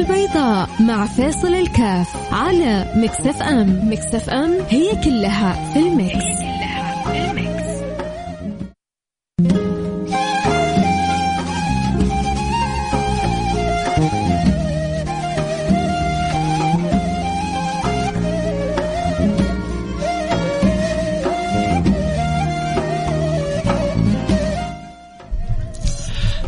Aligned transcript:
البيضاء 0.00 0.68
مع 0.80 1.06
فيصل 1.06 1.54
الكاف 1.54 2.32
على 2.34 2.92
Mix 2.96 3.42
FM 3.42 3.92
Mix 3.92 4.30
FM 4.30 4.50
هي 4.68 4.90
كلها 5.04 5.72
في 5.72 5.78
ال 5.78 5.85
mix, 5.85 6.14
هي 6.14 6.44
كلها 6.44 7.02
في. 7.04 7.80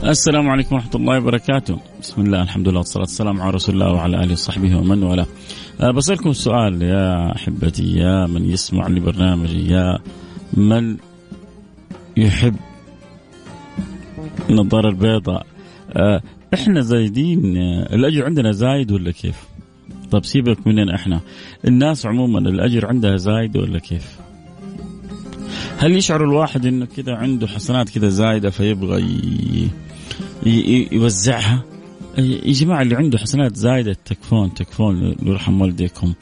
السلام 0.04 0.48
عليكم 0.50 0.74
ورحمة 0.74 0.94
الله 0.94 1.18
وبركاته 1.18 1.91
بسم 2.02 2.22
الله 2.22 2.42
الحمد 2.42 2.68
لله 2.68 2.78
والصلاة 2.78 3.02
والسلام 3.02 3.42
على 3.42 3.50
رسول 3.50 3.74
الله 3.74 3.92
وعلى 3.92 4.24
آله 4.24 4.32
وصحبه 4.32 4.76
ومن 4.76 5.02
والاه. 5.02 5.26
أه 5.80 5.90
بسألكم 5.90 6.30
السؤال 6.30 6.82
يا 6.82 7.36
أحبتي 7.36 7.92
يا 7.92 8.26
من 8.26 8.50
يسمع 8.50 8.88
لبرنامجي 8.88 9.66
يا 9.72 9.98
من 10.54 10.96
يحب 12.16 12.56
النظارة 14.50 14.88
البيضاء؟ 14.88 15.46
أه 15.96 16.22
إحنا 16.54 16.80
زايدين 16.80 17.56
أه 17.56 17.94
الأجر 17.94 18.24
عندنا 18.24 18.52
زايد 18.52 18.92
ولا 18.92 19.10
كيف؟ 19.10 19.36
طب 20.10 20.24
سيبك 20.24 20.66
مننا 20.66 20.94
إحنا؟ 20.94 21.20
الناس 21.66 22.06
عموما 22.06 22.38
الأجر 22.38 22.86
عندها 22.86 23.16
زايد 23.16 23.56
ولا 23.56 23.78
كيف؟ 23.78 24.16
هل 25.78 25.92
يشعر 25.96 26.24
الواحد 26.24 26.66
إنه 26.66 26.86
كذا 26.96 27.14
عنده 27.14 27.46
حسنات 27.46 27.90
كذا 27.90 28.08
زايدة 28.08 28.50
فيبغى 28.50 29.02
يوزعها؟ 30.92 31.71
يا 32.18 32.52
جماعة 32.52 32.82
اللي 32.82 32.96
عنده 32.96 33.18
حسنات 33.18 33.56
زايدة 33.56 33.92
تكفون 34.04 34.54
تكفون 34.54 35.16
يرحم 35.22 35.60
والديكم. 35.60 36.14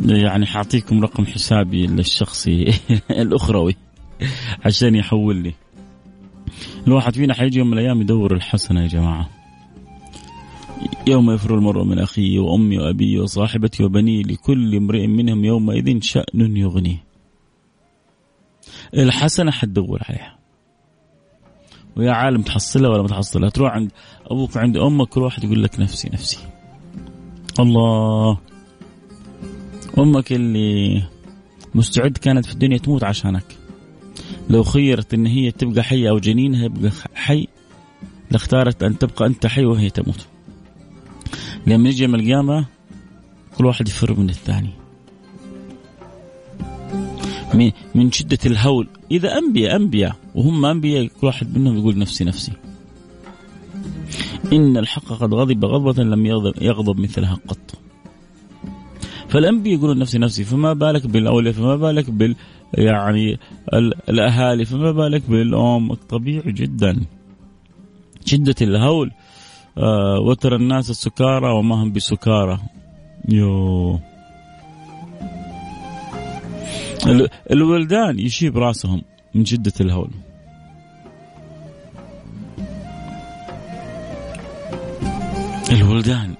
يعني 0.00 0.46
حاعطيكم 0.46 1.02
رقم 1.02 1.26
حسابي 1.26 1.84
الشخصي 1.84 2.74
الأخروي 3.10 3.76
عشان 4.64 4.94
يحول 4.94 5.36
لي. 5.36 5.54
الواحد 6.86 7.14
فينا 7.14 7.34
حيجي 7.34 7.58
يوم 7.58 7.70
من 7.70 7.78
الأيام 7.78 8.00
يدور 8.00 8.34
الحسنة 8.34 8.82
يا 8.82 8.86
جماعة. 8.86 9.28
يوم 11.06 11.30
يفر 11.30 11.54
المرء 11.54 11.84
من 11.84 11.98
أخيه 11.98 12.38
وأمي 12.38 12.78
وأبي 12.78 13.18
وصاحبتي 13.18 13.84
وبني 13.84 14.22
لكل 14.22 14.76
امرئ 14.76 15.06
منهم 15.06 15.44
يومئذ 15.44 16.00
شأن 16.00 16.56
يغنيه. 16.56 17.04
الحسنة 18.94 19.50
حتدور 19.50 20.02
عليها. 20.08 20.39
ويا 21.96 22.12
عالم 22.12 22.42
تحصلها 22.42 22.90
ولا 22.90 23.02
ما 23.02 23.08
تحصلها؟ 23.08 23.48
تروح 23.48 23.72
عند 23.72 23.90
أبوك 24.26 24.56
عند 24.56 24.76
أمك 24.76 25.08
كل 25.08 25.20
واحد 25.20 25.44
يقول 25.44 25.62
لك 25.62 25.80
نفسي 25.80 26.10
نفسي. 26.12 26.38
الله. 27.60 28.38
أمك 29.98 30.32
اللي 30.32 31.02
مستعد 31.74 32.12
كانت 32.12 32.46
في 32.46 32.52
الدنيا 32.52 32.78
تموت 32.78 33.04
عشانك. 33.04 33.56
لو 34.50 34.62
خيرت 34.62 35.14
إن 35.14 35.26
هي 35.26 35.50
تبقى 35.50 35.82
حية 35.82 36.10
أو 36.10 36.18
جنينها 36.18 36.64
يبقى 36.64 36.90
حي 37.14 37.46
لاختارت 38.30 38.82
أن 38.82 38.98
تبقى 38.98 39.26
أنت 39.26 39.46
حي 39.46 39.64
وهي 39.64 39.90
تموت. 39.90 40.26
لما 41.66 41.88
يجي 41.88 42.02
يوم 42.02 42.14
القيامة 42.14 42.66
كل 43.58 43.66
واحد 43.66 43.88
يفر 43.88 44.20
من 44.20 44.30
الثاني. 44.30 44.79
من 47.94 48.12
شدة 48.12 48.38
الهول. 48.46 48.88
إذا 49.10 49.38
أنبياء 49.38 49.76
أنبياء 49.76 50.16
وهم 50.34 50.64
أنبياء 50.64 51.06
كل 51.06 51.26
واحد 51.26 51.58
منهم 51.58 51.78
يقول 51.78 51.98
نفسي 51.98 52.24
نفسي. 52.24 52.52
إن 54.52 54.76
الحق 54.76 55.04
قد 55.04 55.34
غضب 55.34 55.64
غضبة 55.64 56.02
لم 56.02 56.26
يغضب, 56.60 57.00
مثلها 57.00 57.38
قط. 57.48 57.78
فالأنبياء 59.28 59.74
يقولون 59.74 59.98
نفسي 59.98 60.18
نفسي 60.18 60.44
فما 60.44 60.72
بالك 60.72 61.06
بالأولياء 61.06 61.54
فما 61.54 61.76
بالك 61.76 62.10
بال 62.10 62.36
يعني 62.74 63.38
الأهالي 64.08 64.64
فما 64.64 64.92
بالك 64.92 65.22
بالأم. 65.28 65.94
طبيعي 65.94 66.52
جدا. 66.52 67.00
شدة 68.24 68.54
الهول 68.62 69.10
آه 69.78 70.20
وترى 70.20 70.56
الناس 70.56 70.90
السكارى 70.90 71.50
وما 71.52 71.82
هم 71.82 71.92
بسكارى. 71.92 72.58
يو 73.28 74.00
الولدان 77.50 78.18
يشيب 78.18 78.58
راسهم 78.58 79.02
من 79.34 79.44
شدة 79.44 79.72
الهول 79.80 80.10
الولدان 85.70 86.34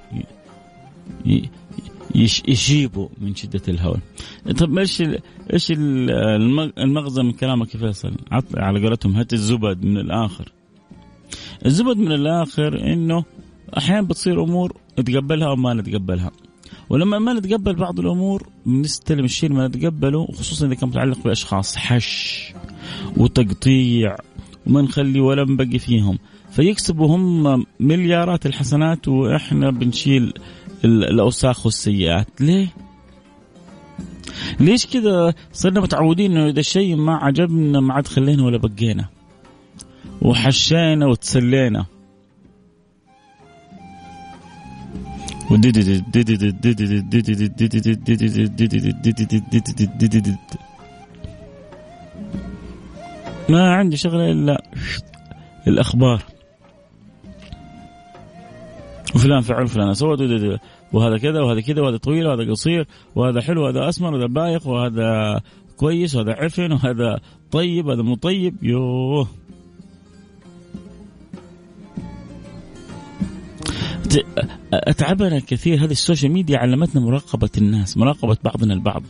يشيبوا 2.49 3.09
من 3.21 3.35
شدة 3.35 3.63
الهول 3.69 4.01
طب 4.59 4.79
إيش 4.79 5.03
إيش 5.53 5.73
المغزى 6.79 7.23
من 7.23 7.33
كلامك 7.33 7.75
يا 7.75 7.81
فيصل؟ 7.81 8.13
على 8.57 8.83
قولتهم 8.83 9.17
هات 9.17 9.33
الزبد 9.33 9.85
من 9.85 9.97
الآخر. 9.99 10.53
الزبد 11.67 11.97
من 11.97 12.13
الآخر 12.13 12.93
إنه 12.93 13.25
أحيانا 13.79 14.03
بتصير 14.03 14.45
أمور 14.45 14.77
نتقبلها 14.99 15.49
أو 15.49 15.57
ما 15.57 15.75
نتقبلها. 15.75 16.31
ولما 16.91 17.19
ما 17.19 17.33
نتقبل 17.33 17.75
بعض 17.75 18.01
الأمور 18.01 18.47
بنستلم 18.67 19.25
الشيء 19.25 19.51
اللي 19.51 19.61
ما 19.61 19.69
نتقبله 19.69 20.27
خصوصا 20.27 20.67
إذا 20.67 20.75
كان 20.75 20.89
متعلق 20.89 21.19
بأشخاص 21.25 21.77
حش 21.77 22.53
وتقطيع 23.17 24.17
وما 24.67 24.83
نخلي 24.83 25.21
ولا 25.21 25.45
نبقي 25.45 25.79
فيهم. 25.79 26.19
فيكسبوا 26.51 27.17
هم 27.17 27.65
مليارات 27.81 28.47
الحسنات 28.47 29.09
وإحنا 29.09 29.71
بنشيل 29.71 30.33
الأوساخ 30.85 31.67
والسيئات. 31.67 32.27
ليه؟ 32.41 32.69
ليش 34.61 34.87
كذا 34.87 35.35
صرنا 35.53 35.81
متعودين 35.81 36.37
إنه 36.37 36.49
إذا 36.49 36.61
الشيء 36.61 36.97
ما 36.97 37.17
عجبنا 37.17 37.81
ما 37.81 37.95
عاد 37.95 38.07
خلينا 38.07 38.45
ولا 38.45 38.59
بقينا. 38.59 39.09
وحشينا 40.23 41.07
وتسلينا. 41.07 41.87
ما 53.49 53.75
عندي 53.75 53.97
شغلة 53.97 54.31
إلا 54.31 54.63
الأخبار. 55.67 56.23
وفلان 59.15 59.41
فعل 59.41 59.69
فلان 59.69 59.95
سوى 59.95 60.17
وهذا 60.93 61.19
كذا 61.19 61.41
وهذا 61.41 61.61
كذا 61.61 61.81
وهذا 61.81 61.97
طويل 61.97 62.27
وهذا 62.27 62.51
قصير 62.51 62.87
وهذا 63.15 63.41
حلو 63.41 63.63
وهذا 63.63 63.89
أسمر 63.89 64.15
وهذا 64.15 64.27
بايخ 64.27 64.67
وهذا 64.67 65.41
كويس 65.77 66.15
وهذا 66.17 66.33
عفن 66.33 66.73
وهذا 66.73 67.21
طيب 67.51 67.87
وهذا 67.87 68.03
مو 68.03 68.15
طيب. 68.15 68.55
يوه. 68.63 69.29
أتعبنا 74.73 75.39
كثير 75.39 75.85
هذه 75.85 75.91
ال 75.91 75.97
social 75.97 76.33
media 76.33 76.59
علمتنا 76.59 77.03
مراقبة 77.03 77.51
الناس 77.59 77.97
مراقبة 77.97 78.37
بعضنا 78.45 78.75
البعض. 78.75 79.03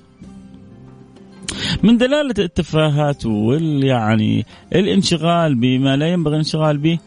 من 1.83 1.97
دلالة 1.99 2.35
التفاهات 2.39 3.27
وال 3.27 3.85
يعني 3.85 4.47
الانشغال 4.73 5.55
بما 5.55 5.97
لا 5.97 6.07
ينبغي 6.13 6.35
الانشغال 6.35 6.79
به 6.79 6.99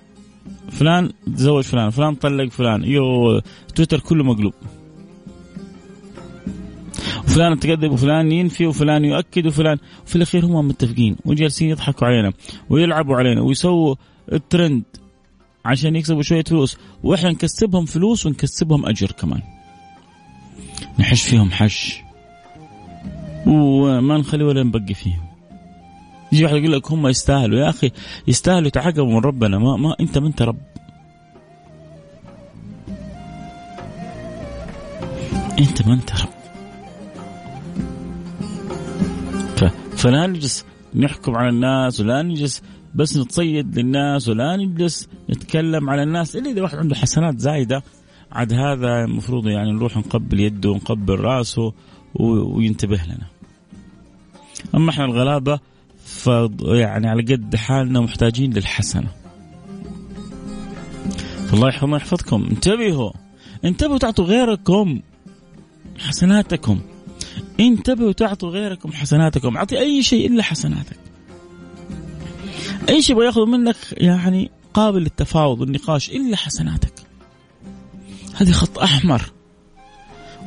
فلان 0.71 1.11
تزوج 1.35 1.63
فلان 1.63 1.89
فلان 1.89 2.15
طلق 2.15 2.49
فلان 2.51 2.83
يو 2.83 3.39
تويتر 3.75 3.99
كله 3.99 4.23
مقلوب. 4.23 4.53
وفلان 7.23 7.59
تكذب 7.59 7.91
وفلان 7.91 8.31
ينفي 8.31 8.65
وفلان 8.65 9.05
يؤكد 9.05 9.47
وفلان 9.47 9.77
وفي 10.05 10.15
الأخير 10.15 10.45
هم 10.45 10.67
متفقين 10.67 11.15
وجالسين 11.25 11.69
يضحكوا 11.69 12.07
علينا 12.07 12.33
ويلعبوا 12.69 13.15
علينا 13.15 13.41
ويسووا 13.41 13.95
الترند. 14.33 14.83
عشان 15.65 15.95
يكسبوا 15.95 16.21
شوية 16.21 16.43
فلوس. 16.43 16.77
وإحنا 17.03 17.29
نكسبهم 17.29 17.85
فلوس 17.85 18.25
ونكسبهم 18.25 18.85
أجر 18.85 19.11
كمان. 19.11 19.41
نحش 20.99 21.21
فيهم 21.21 21.51
حش. 21.51 22.01
وما 23.47 24.17
نخلي 24.17 24.43
ولا 24.43 24.63
نبقي 24.63 24.93
فيهم. 24.93 25.23
يجي 26.31 26.43
واحد 26.43 26.55
يقول 26.55 26.71
لك 26.71 26.91
هم 26.91 27.07
يستاهلوا. 27.07 27.59
يا 27.59 27.69
أخي 27.69 27.91
يستاهلوا 28.27 28.67
يتعاقبوا 28.67 29.11
من 29.13 29.19
ربنا. 29.19 29.57
ما, 29.57 29.77
ما 29.77 29.95
أنت 29.99 30.17
ما 30.17 30.27
أنت 30.27 30.41
رب. 30.41 30.59
أنت 35.59 35.87
ما 35.87 35.93
أنت 35.93 36.11
رب. 36.11 36.33
فلا 39.97 40.27
نجلس 40.27 40.65
نحكم 40.95 41.35
على 41.35 41.49
الناس 41.49 41.99
ولا 41.99 42.21
نجلس 42.21 42.61
بس 42.95 43.17
نتصيد 43.17 43.79
للناس 43.79 44.29
ولا 44.29 44.55
نجلس 44.55 45.09
نتكلم 45.29 45.89
على 45.89 46.03
الناس 46.03 46.35
إلا 46.35 46.51
إذا 46.51 46.61
واحد 46.61 46.77
عنده 46.77 46.95
حسنات 46.95 47.39
زايدة. 47.39 47.83
عاد 48.31 48.53
هذا 48.53 49.03
المفروض 49.03 49.47
يعني 49.47 49.71
نروح 49.71 49.97
نقبل 49.97 50.39
يده 50.39 50.69
ونقبل 50.69 51.19
رأسه 51.19 51.73
وينتبه 52.15 53.01
لنا. 53.05 53.27
أما 54.75 54.89
إحنا 54.89 55.05
الغلابة 55.05 55.59
ف 56.05 56.29
يعني 56.61 57.07
على 57.07 57.21
قد 57.21 57.55
حالنا 57.55 57.99
محتاجين 57.99 58.53
للحسنة. 58.53 59.07
فالله 61.47 61.67
يحفظنا 61.67 61.95
يحفظكم 61.95 62.47
انتبهوا. 62.51 63.11
انتبهوا 63.65 63.97
تعطوا 63.97 64.25
غيركم 64.25 65.01
حسناتكم. 65.97 66.79
انتبهوا 67.59 68.11
تعطوا 68.11 68.49
غيركم 68.49 68.91
حسناتكم. 68.91 69.57
أعطي 69.57 69.79
أي 69.79 70.03
شيء 70.03 70.27
إلا 70.31 70.43
حسناتك. 70.43 70.97
أي 72.89 73.01
شيء 73.01 73.15
يبغى 73.15 73.25
ياخذ 73.25 73.45
منك 73.45 73.75
يعني 73.91 74.51
قابل 74.73 74.99
للتفاوض 74.99 75.61
والنقاش 75.61 76.09
إلا 76.09 76.37
حسناتك. 76.37 76.93
هذه 78.35 78.51
خط 78.51 78.79
أحمر. 78.79 79.31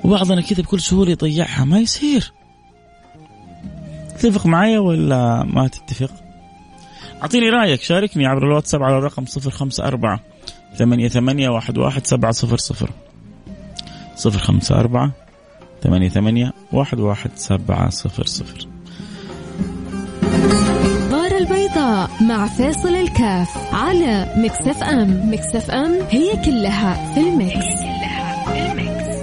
وبعضنا 0.05 0.41
كذا 0.41 0.63
بكل 0.63 0.81
سهولة 0.81 1.11
يضيعها 1.11 1.65
ما 1.65 1.79
يصير. 1.79 2.33
تتفق 4.19 4.47
معي 4.47 4.79
ولا 4.79 5.45
ما 5.45 5.69
تتفق؟ 5.69 6.11
أعطيني 7.23 7.49
رأيك 7.49 7.83
شاركني 7.83 8.27
عبر 8.27 8.47
الواتساب 8.47 8.83
على 8.83 8.99
الرقم 8.99 9.25
054 9.25 10.19
ثمانية 10.77 11.09
ثمانية 11.09 11.49
واحد 11.49 11.79
واحد 11.79 12.07
سبعة 12.07 12.33
صفر 12.33 12.57
صفر. 12.57 12.91
صفر 14.17 14.39
خمسة 14.39 14.75
أربعة 14.75 15.13
ثمانية 15.83 16.09
ثمانية 16.09 16.53
واحد 16.73 17.01
واحد 17.01 17.31
سبعة 17.37 17.91
صفر 17.91 18.25
صفر. 18.27 18.76
البيضاء 21.39 22.11
مع 22.23 22.47
فيصل 22.47 22.95
الكاف 22.95 23.75
على 23.75 24.35
Mix 24.37 24.83
FM. 24.83 25.31
Mix 25.33 25.71
FM 25.71 25.93
هي 26.11 26.37
كلها 26.45 27.15
في 27.15 27.21
ال 27.21 27.28
mix, 27.28 27.57
هي 27.57 27.77
كلها 27.77 28.45
في 28.45 28.73
ال 28.73 28.81
mix. 28.81 29.17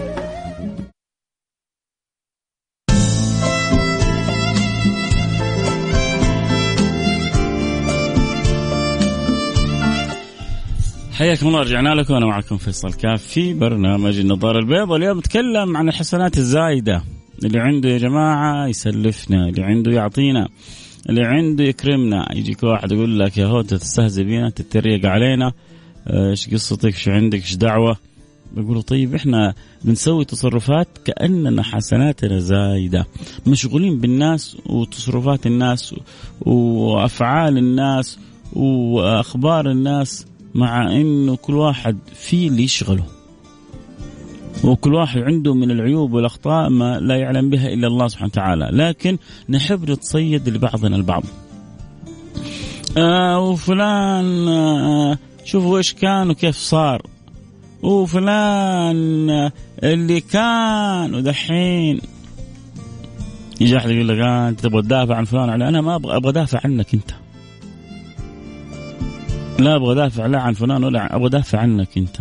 حياكم 11.18 11.48
الله 11.48 11.60
رجعنا 11.60 11.90
لكم. 11.90 12.14
أنا 12.14 12.26
معكم 12.26 12.58
فيصل 12.58 12.94
كاف 12.94 13.24
في 13.24 13.54
برنامج 13.54 14.20
النظارة 14.20 14.60
البيضاء. 14.60 14.98
اليوم 14.98 15.18
نتكلم 15.18 15.78
عن 15.78 15.90
الحسنات 15.90 16.38
الزايدة 16.38 17.04
اللي 17.44 17.60
عنده 17.60 17.90
يا 17.90 17.98
جماعة 17.98 18.68
يسلفنا 18.68 19.50
اللي 19.50 19.64
عنده 19.64 19.92
يعطينا. 19.92 20.48
اللي 21.10 21.22
عنده 21.26 21.64
يكرمنا 21.64 22.38
يجيك 22.38 22.64
واحد 22.64 22.92
يقول 22.92 23.20
لك 23.20 23.38
يا 23.38 23.46
هو 23.46 23.60
انت 23.60 23.74
تستهزئ 23.74 24.24
بينا 24.24 24.50
تتريق 24.50 25.06
علينا. 25.06 25.52
إيش 26.10 26.50
قصتك؟ 26.50 26.86
إيش 26.86 27.10
عندك؟ 27.10 27.40
إيش 27.40 27.56
دعوة؟ 27.56 27.98
بقولوا 28.54 28.82
طيب 28.82 29.16
إحنا 29.16 29.54
بنسوي 29.84 30.26
تصرفات 30.26 30.88
كأننا 31.06 31.64
حسناتنا 31.64 32.40
زايدة. 32.40 33.06
مشغولين 33.48 34.00
بالناس 34.00 34.58
وتصرفات 34.66 35.48
الناس 35.48 35.96
وأفعال 36.42 37.58
الناس 37.58 38.20
وأخبار 38.54 39.72
الناس 39.72 40.26
مع 40.56 40.92
إنه 40.92 41.36
كل 41.36 41.54
واحد 41.54 41.98
فيه 42.16 42.48
اللي 42.48 42.64
يشغله. 42.64 43.06
وكل 44.64 44.94
واحد 44.94 45.22
عنده 45.22 45.54
من 45.54 45.72
العيوب 45.72 46.14
والأخطاء 46.14 46.70
ما 46.70 47.00
لا 47.00 47.16
يعلم 47.16 47.50
بها 47.50 47.74
إلا 47.74 47.88
الله 47.88 48.08
سبحانه 48.08 48.32
وتعالى، 48.34 48.70
لكن 48.72 49.18
نحب 49.50 49.90
نتصيد 49.90 50.50
لبعضنا 50.50 50.96
البعض. 50.96 51.24
آه 52.98 53.40
وفلان 53.40 54.48
آه 54.48 55.18
شوفوا 55.46 55.78
إيش 55.78 55.94
كان 55.94 56.30
وكيف 56.30 56.56
صار. 56.56 57.02
وفلان 57.84 59.30
آه 59.30 59.52
اللي 59.84 60.22
كان 60.22 61.16
ودحين 61.16 62.02
يجي 63.62 63.78
أحد 63.78 63.90
يقول 63.90 64.08
لك 64.08 64.18
آه 64.18 64.50
أنت 64.50 64.60
تبغى 64.60 64.82
تدافع 64.82 65.16
عن 65.16 65.26
فلان 65.26 65.62
أنا 65.62 65.82
ما 65.82 65.96
أبغى 65.96 66.16
أبغى 66.16 66.30
أدافع 66.30 66.60
عنك 66.64 66.94
أنت. 66.94 67.12
لا 69.60 69.76
أبغى 69.76 69.92
أدافع 69.92 70.26
لا 70.26 70.42
عن 70.42 70.54
فلان 70.54 70.84
ولا 70.84 71.16
أبغى 71.16 71.28
أدافع 71.28 71.60
عنك 71.60 71.98
أنت. 71.98 72.18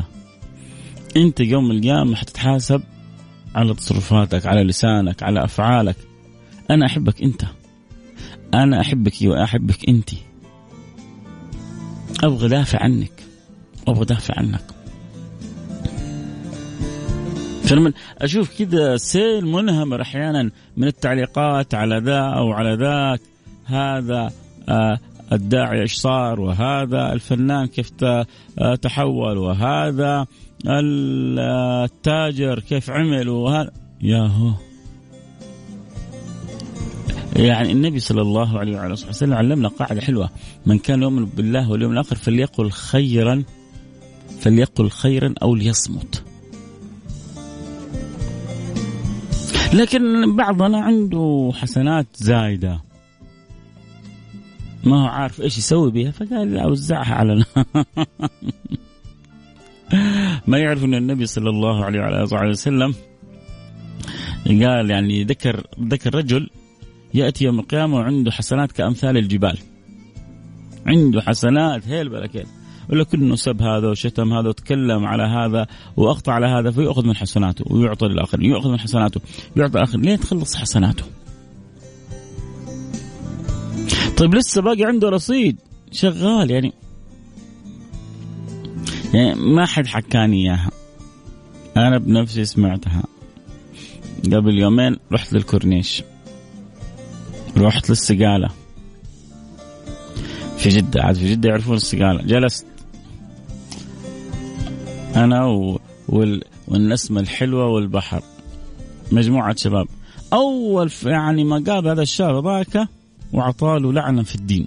انت 1.16 1.40
يوم 1.40 1.70
القيامة 1.70 2.16
حتتحاسب 2.16 2.82
على 3.54 3.74
تصرفاتك 3.74 4.46
على 4.46 4.62
لسانك 4.64 5.22
على 5.22 5.44
أفعالك. 5.44 5.96
أنا 6.70 6.86
أحبك 6.86 7.22
أنت. 7.22 7.42
أنا 8.54 8.80
أحبك 8.80 9.14
واحبك 9.22 9.88
أنت. 9.88 10.10
أبغى 12.24 12.48
دافع 12.48 12.82
عنك. 12.82 13.12
أبغى 13.88 14.04
دافع 14.04 14.34
عنك. 14.38 14.64
فلما 17.64 17.92
أشوف 18.18 18.58
كذا 18.58 18.96
سيل 18.96 19.46
منهمر 19.46 20.02
أحيانا 20.02 20.50
من 20.76 20.86
التعليقات 20.86 21.74
على 21.74 21.98
ذا 21.98 22.20
أو 22.20 22.52
على 22.52 22.74
ذاك. 22.74 23.20
هذا 23.64 24.32
آه 24.68 24.98
الداعي 25.32 25.80
إيش 25.80 25.94
صار؟ 25.94 26.40
وهذا 26.40 27.12
الفنان 27.12 27.66
كيف 27.66 27.90
تحول؟ 28.82 29.38
وهذا 29.38 30.26
التاجر 30.66 32.60
كيف 32.60 32.90
عمل 32.90 33.28
وهذا 33.28 33.70
يا 34.02 34.26
هو 34.26 34.52
يعني 37.36 37.72
النبي 37.72 38.00
صلى 38.00 38.22
الله 38.22 38.58
عليه 38.58 38.76
وعلى 38.76 38.94
اله 38.94 39.08
وسلم 39.08 39.34
علمنا 39.34 39.68
قاعدة 39.68 40.00
حلوة. 40.00 40.30
من 40.66 40.78
كان 40.78 41.02
يؤمن 41.02 41.24
بالله 41.24 41.70
واليوم 41.70 41.92
الآخر 41.92 42.16
فليقل 42.16 42.70
خيرا 42.70 43.42
فليقل 44.40 44.90
خيرا 44.90 45.34
أو 45.42 45.54
ليصمت. 45.54 46.24
لكن 49.74 50.36
بعضنا 50.36 50.80
عنده 50.80 51.52
حسنات 51.54 52.06
زايدة. 52.14 52.80
ما 54.84 55.02
هو 55.02 55.06
عارف 55.06 55.40
إيش 55.40 55.58
يسوي 55.58 55.90
بها 55.90 56.10
فقال 56.10 56.58
أوزعها 56.58 57.14
على 57.14 57.44
ما 60.48 60.58
يعرف 60.58 60.84
أن 60.84 60.94
النبي 60.94 61.26
صلى 61.26 61.50
الله 61.50 61.84
عليه 61.84 62.00
وعلى 62.00 62.50
وسلم 62.50 62.94
قال 64.46 64.90
يعني 64.90 65.24
ذكر 65.24 65.66
ذكر 65.80 66.14
رجل 66.14 66.50
يأتي 67.14 67.44
يوم 67.44 67.60
القيامة 67.60 67.96
وعنده 67.96 68.30
حسنات 68.30 68.72
كأمثال 68.72 69.16
الجبال. 69.16 69.58
عنده 70.86 71.22
حسنات 71.22 71.88
هيل 71.88 72.08
بلكين 72.08 72.46
ولا 72.90 73.04
كله 73.04 73.36
سب 73.36 73.62
هذا 73.62 73.88
وشتم 73.88 74.32
هذا 74.32 74.48
وتكلم 74.48 75.06
على 75.06 75.22
هذا 75.22 75.66
وأخطأ 75.96 76.32
على 76.32 76.46
هذا 76.46 76.70
فيؤخذ 76.70 77.06
من 77.06 77.16
حسناته 77.16 77.64
ويعطى 77.70 78.06
للآخر 78.06 78.42
يؤخذ 78.42 78.70
من 78.70 78.80
حسناته 78.80 79.20
يعطى 79.56 79.78
الآخر 79.78 79.98
لين 79.98 80.20
تخلص 80.20 80.56
حسناته؟ 80.56 81.04
طيب 84.16 84.34
لسه 84.34 84.62
باقي 84.62 84.84
عنده 84.84 85.08
رصيد 85.08 85.56
شغال 85.92 86.50
يعني. 86.50 86.72
يعني 89.14 89.34
ما 89.34 89.66
حد 89.66 89.86
حكاني 89.86 90.42
إياها. 90.42 90.70
أنا 91.76 91.98
بنفسي 91.98 92.44
سمعتها. 92.44 93.02
قبل 94.24 94.58
يومين 94.58 94.96
رحت 95.12 95.32
للكورنيش. 95.32 96.02
رحت 97.56 97.90
للسقاله 97.90 98.48
في 100.56 100.68
جدة 100.68 101.02
عاد 101.02 101.16
في 101.16 101.30
جدة 101.30 101.48
يعرفون 101.48 101.76
السقالة 101.76 102.22
جلست. 102.22 102.66
أنا 105.16 105.44
و... 105.44 105.80
وال... 106.08 106.44
والنسمة 106.68 107.20
الحلوة 107.20 107.66
والبحر. 107.66 108.22
مجموعة 109.12 109.56
شباب. 109.56 109.86
أول 110.32 110.90
يعني 111.04 111.44
ما 111.44 111.64
قال 111.66 111.88
هذا 111.88 112.02
الشاب 112.02 112.46
ذاك 112.46 112.88
وعطاله 113.32 113.92
لعنة 113.92 114.22
في 114.22 114.34
الدين. 114.34 114.66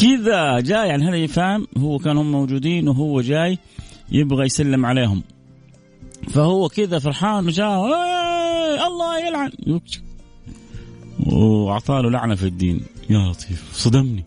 كذا 0.00 0.60
جاي 0.60 0.88
يعني 0.88 1.08
هذا 1.08 1.16
يفهم 1.16 1.66
هو 1.78 1.98
كان 1.98 2.16
هم 2.16 2.32
موجودين 2.32 2.88
وهو 2.88 3.20
جاي 3.20 3.58
يبغى 4.12 4.46
يسلم 4.46 4.86
عليهم. 4.86 5.22
فهو 6.28 6.68
كذا 6.68 6.98
فرحان 6.98 7.46
وجاء 7.46 7.84
الله 8.86 9.26
يلعن. 9.26 9.50
واعطاه 11.26 12.00
لعنة 12.00 12.34
في 12.34 12.46
الدين. 12.46 12.80
يا 13.10 13.18
لطيف 13.18 13.72
صدمني. 13.72 14.24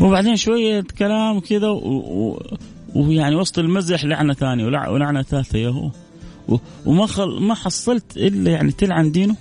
وبعدين 0.00 0.36
شوية 0.36 0.84
كلام 0.98 1.40
كذا 1.40 1.68
ويعني 2.94 3.36
وسط 3.36 3.58
المزح 3.58 4.04
لعنة 4.04 4.34
ثانية 4.34 4.64
ولعنة 4.64 5.22
ثالثة 5.22 5.58
يا 5.58 5.68
هو. 5.68 5.90
وما 6.86 7.06
خل 7.06 7.40
ما 7.40 7.54
حصلت 7.54 8.16
إلا 8.16 8.50
يعني 8.50 8.72
تلعن 8.72 9.12
دينه. 9.12 9.36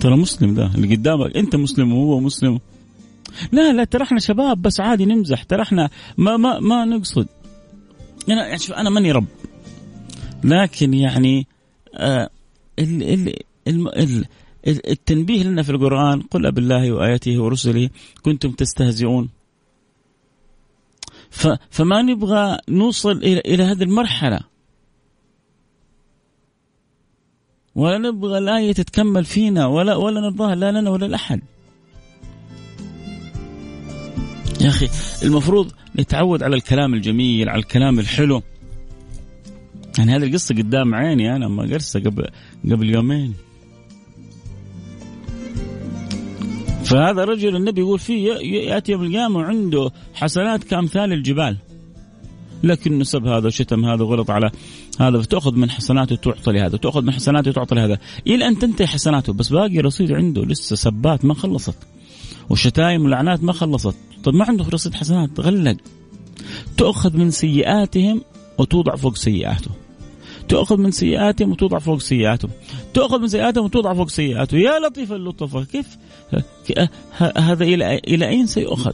ترى 0.00 0.16
مسلم 0.16 0.54
ده 0.54 0.66
اللي 0.74 0.96
قدامك. 0.96 1.36
انت 1.36 1.56
مسلم 1.56 1.92
وهو 1.92 2.20
مسلم. 2.20 2.60
لا 3.52 3.72
لا 3.72 3.84
ترى 3.84 4.02
إحنا 4.02 4.20
شباب 4.20 4.62
بس 4.62 4.80
عادي 4.80 5.04
نمزح. 5.04 5.42
ترى 5.42 5.62
إحنا 5.62 5.90
ما 6.18 6.36
ما 6.36 6.60
ما 6.60 6.84
نقصد. 6.84 7.28
أنا 8.28 8.46
يعني 8.46 8.58
شوف 8.58 8.72
أنا 8.72 8.90
ماني 8.90 9.12
رب. 9.12 9.26
لكن 10.44 10.94
يعني 10.94 11.46
آه 11.94 12.30
ال 12.78 13.02
ال 13.02 13.34
ال 13.68 13.88
ال 13.98 14.26
التنبيه 14.66 15.42
لنا 15.42 15.62
في 15.62 15.70
القرآن 15.70 16.22
قل 16.22 16.52
بالله 16.52 16.92
وآياته 16.92 17.42
ورسله 17.42 17.90
كنتم 18.22 18.50
تستهزئون. 18.50 19.28
فما 21.70 22.02
نبغى 22.02 22.58
نوصل 22.68 23.16
إلى, 23.16 23.40
إلى 23.40 23.62
هذه 23.62 23.82
المرحلة. 23.82 24.40
ولا 27.74 27.98
نبغى 27.98 28.38
الآية 28.38 28.72
تتكمل 28.72 29.24
فينا 29.24 29.66
ولا 29.66 29.96
ولا 29.96 30.20
نرضاها 30.20 30.54
لا 30.54 30.80
لنا 30.80 30.90
ولا 30.90 31.06
لأحد. 31.06 31.40
يا 34.60 34.68
أخي 34.68 34.88
المفروض 35.22 35.72
نتعود 35.98 36.42
على 36.42 36.56
الكلام 36.56 36.94
الجميل 36.94 37.48
على 37.48 37.58
الكلام 37.58 37.98
الحلو. 37.98 38.42
يعني 39.98 40.16
هذه 40.16 40.24
القصة 40.24 40.54
قدام 40.54 40.94
عيني 40.94 41.36
أنا 41.36 41.48
ما 41.48 41.62
قرصة 41.62 42.00
قبل 42.00 42.26
قبل 42.70 42.90
يومين. 42.94 43.34
فهذا 46.84 47.22
الرجل 47.22 47.56
النبي 47.56 47.80
يقول 47.80 47.98
فيه 47.98 48.32
يأتي 48.32 48.92
يوم 48.92 49.02
القيامة 49.02 49.36
وعنده 49.36 49.90
حسنات 50.14 50.64
كأمثال 50.64 51.12
الجبال. 51.12 51.56
لكن 52.62 53.04
سب 53.04 53.26
هذا 53.26 53.46
وشتم 53.46 53.84
هذا 53.84 54.02
وغلط 54.02 54.30
على 54.30 54.50
هذا 55.00 55.20
فتأخذ 55.20 55.54
من 55.54 55.70
حسناته 55.70 56.16
تعطى 56.16 56.52
لهذا 56.52 56.74
وتأخذ 56.74 57.02
من 57.02 57.12
حسناته 57.12 57.52
تعطى 57.52 57.74
لهذا. 57.74 57.98
إلى 58.26 58.48
أن 58.48 58.58
تنتهي 58.58 58.86
حسناته 58.86 59.32
بس 59.32 59.48
باقي 59.48 59.78
رصيد 59.78 60.12
عنده 60.12 60.42
لسه 60.42 60.76
سبات 60.76 61.24
ما 61.24 61.34
خلصت 61.34 61.76
وشتايم 62.50 63.04
ولعنات 63.04 63.42
ما 63.44 63.52
خلصت. 63.52 63.94
طيب 64.24 64.34
ما 64.34 64.44
عنده 64.44 64.64
رصيد 64.72 64.94
حسنات 64.94 65.40
غلق. 65.40 65.76
تؤخذ 66.76 67.16
من 67.16 67.30
سيئاتهم 67.30 68.20
وتوضع 68.58 68.96
فوق 68.96 69.16
سيئاته. 69.16 69.70
تؤخذ 70.48 70.76
من 70.76 70.90
سيئاتهم 70.90 71.50
وتوضع 71.52 71.78
فوق 71.78 72.00
سيئاتهم 72.00 72.50
تؤخذ 72.94 73.20
من 73.20 73.28
سيئاتهم 73.28 73.64
وتوضع 73.64 73.94
فوق 73.94 74.08
سيئاته. 74.08 74.56
يا 74.56 74.78
لطيف 74.78 75.12
اللطفة 75.12 75.64
كيف؟ 75.64 75.86
هذا 77.36 77.64
إلى 77.64 77.98
إلى 77.98 78.28
أين 78.28 78.46
سيؤخذ؟ 78.46 78.92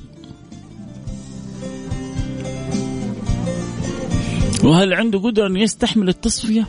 وهل 4.67 4.95
عنده 4.95 5.19
قدرة 5.19 5.47
أن 5.47 5.57
يستحمل 5.57 6.09
التصفية؟ 6.09 6.67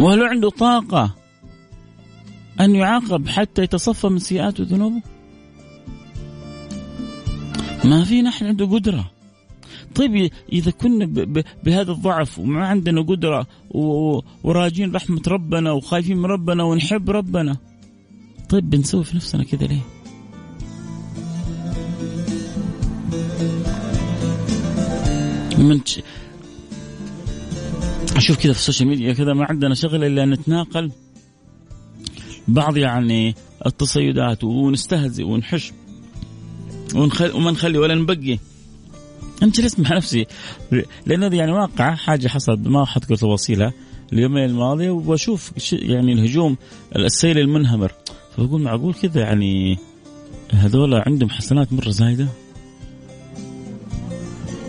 وهل 0.00 0.22
عنده 0.22 0.50
طاقة 0.50 1.14
أن 2.60 2.74
يعاقب 2.74 3.28
حتى 3.28 3.62
يتصفى 3.62 4.08
من 4.08 4.18
سيئاته 4.18 4.62
وذنوبه؟ 4.62 5.02
ما 7.84 8.04
في 8.04 8.22
نحن 8.22 8.46
عنده 8.46 8.66
قدرة. 8.66 9.10
طيب 9.94 10.30
إذا 10.52 10.70
كنا 10.70 11.06
بهذا 11.64 11.92
الضعف 11.92 12.38
وما 12.38 12.66
عندنا 12.66 13.02
قدرة 13.02 13.46
وراجين 14.44 14.92
رحمة 14.94 15.22
ربنا 15.28 15.72
وخايفين 15.72 16.16
من 16.16 16.24
ربنا 16.26 16.62
ونحب 16.62 17.10
ربنا 17.10 17.56
طيب 18.48 18.70
بنسوي 18.70 19.04
في 19.04 19.16
نفسنا 19.16 19.44
كذا 19.44 19.66
ليه؟ 19.66 19.95
من 25.58 25.80
أشوف 28.16 28.36
كذا 28.36 28.52
في 28.52 28.58
ال 28.58 28.62
social 28.62 28.88
media 28.88 29.12
كذا 29.12 29.32
ما 29.32 29.44
عندنا 29.44 29.74
شغل 29.74 30.04
إلا 30.04 30.24
نتناقل 30.24 30.90
بعض 32.48 32.76
يعني 32.76 33.34
التصيدات 33.66 34.44
ونستهزئ 34.44 35.24
ونحش 35.24 35.72
ونخلي 36.94 37.30
وما 37.30 37.50
نخلي 37.50 37.78
ولا 37.78 37.94
نبقي. 37.94 38.38
انت 39.42 39.60
جلست 39.60 39.80
مع 39.80 39.96
نفسي. 39.96 40.26
لأن 41.06 41.22
هذه 41.22 41.36
يعني 41.36 41.52
واقعة 41.52 41.94
حاجة 41.94 42.28
حصلت 42.28 42.66
ما 42.66 42.84
حذكر 42.84 43.16
تفاصيلها 43.16 43.72
اليومين 44.12 44.44
الماضيه 44.44 44.90
وبشوف 44.90 45.72
يعني 45.72 46.12
الهجوم 46.12 46.56
السيل 46.96 47.38
المنهمر. 47.38 47.92
فبقول 48.36 48.60
معقول 48.60 48.94
كذا 48.94 49.20
يعني 49.20 49.78
هذول 50.52 50.94
عندهم 50.94 51.30
حسنات 51.30 51.72
مرة 51.72 51.90
زايدة؟ 51.90 52.28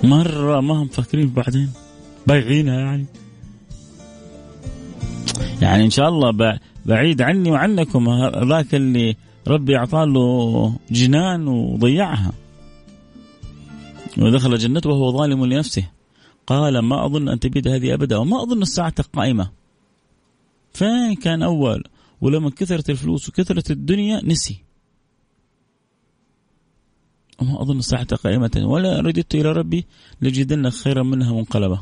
مرة 0.04 0.62
ما 0.62 0.74
هم 0.74 0.88
فاكرين 0.88 1.30
بعدين. 1.30 1.70
بايعينها 2.27 2.80
يعني. 2.80 3.06
يعني 5.62 5.86
إن 5.86 5.89
شاء 5.89 6.10
الله 6.10 6.60
بعيد 6.86 7.22
عني 7.22 7.51
وعنكم 7.51 8.10
ذاك 8.50 8.75
اللي 8.75 9.16
ربي 9.48 9.77
أعطاه 9.77 10.06
له 10.06 10.75
جنان 10.92 11.48
وضيعها. 11.48 12.32
ودخل 14.18 14.58
جنته 14.58 14.89
وهو 14.89 15.18
ظالم 15.18 15.46
لنفسه. 15.46 15.84
قال 16.48 16.80
ما 16.80 17.06
أظن 17.06 17.30
أن 17.30 17.39
تبيد 17.39 17.68
هذه 17.68 17.94
أبدا 17.94 18.18
وما 18.18 18.44
أظن 18.44 18.62
الساعة 18.62 19.04
قائمة. 19.13 19.50
فين 20.74 21.16
كان 21.16 21.44
أول؟ 21.44 21.84
ولما 22.22 22.50
كثرت 22.50 22.89
الفلوس 22.89 23.30
وكثرت 23.30 23.72
الدنيا 23.72 24.22
نسي. 24.25 24.66
وما 27.41 27.62
أظن 27.62 27.77
الساعة 27.77 28.15
قائمة. 28.15 28.51
ولا 28.56 29.00
رددت 29.01 29.36
إلى 29.36 29.51
ربي 29.51 29.86
لجدن 30.22 30.70
خيرا 30.70 31.03
منها 31.03 31.34
منقلبة 31.34 31.82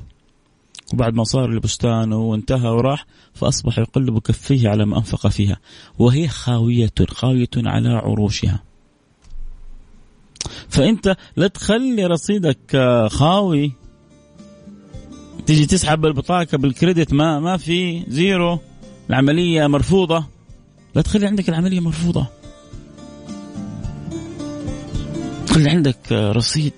وبعد 0.94 1.14
ما 1.14 1.24
صار 1.24 1.52
لبستانه 1.52 2.18
وانتهى 2.18 2.70
وراح 2.70 3.06
فأصبح 3.34 3.80
يقلب 3.80 4.20
كفيه 4.20 4.70
على 4.70 4.86
ما 4.86 4.98
أنفق 4.98 5.28
فيها. 5.28 5.58
وهي 6.00 6.28
خاوية 6.28 6.94
خاوية 7.10 7.50
على 7.58 7.90
عروشها. 7.90 8.64
فأنت 10.70 11.16
لا 11.38 11.48
تخلي 11.48 12.06
رصيدك 12.06 12.78
خاوي. 13.12 13.72
تيجي 15.46 15.66
تسحب 15.66 16.06
البطاقة 16.06 16.58
بالكريدت 16.58 17.14
ما 17.14 17.40
ما 17.40 17.58
في 17.58 18.04
زيرو. 18.08 18.60
العملية 19.10 19.68
مرفوضة. 19.68 20.26
لا 20.96 21.02
تخلي 21.02 21.28
عندك 21.28 21.50
العملية 21.50 21.80
مرفوضة. 21.80 22.28
خلي 25.56 25.70
عندك 25.70 26.12
آه، 26.12 26.32
رصيد. 26.32 26.74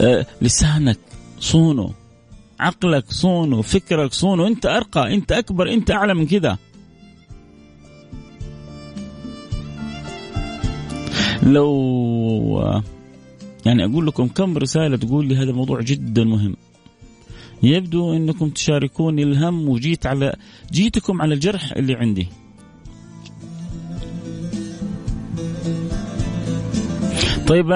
آه، 0.00 0.26
لسانك 0.42 0.98
صونه 1.40 1.92
عقلك 2.60 3.10
صونه 3.10 3.62
فكرك 3.62 4.12
صونه 4.12 4.46
انت 4.46 4.66
أرقى 4.66 5.14
انت 5.14 5.32
أكبر 5.32 5.72
انت 5.72 5.90
أعلى 5.90 6.14
من 6.14 6.26
كذا 6.26 6.58
لو 11.42 12.78
يعني 13.66 13.84
أقول 13.84 14.06
لكم 14.06 14.28
كم 14.28 14.58
رسالة 14.58 14.96
تقول 14.96 15.26
لي 15.26 15.36
هذا 15.36 15.50
الموضوع 15.50 15.80
جدا 15.80 16.24
مهم. 16.24 16.56
يبدو 17.62 18.12
أنكم 18.16 18.50
تشاركوني 18.50 19.22
الهم 19.22 19.68
وجيت 19.68 20.06
على 20.06 20.36
جيتكم 20.72 21.22
على 21.22 21.34
الجرح 21.34 21.72
اللي 21.72 21.94
عندي. 21.94 22.41
طيب 27.52 27.72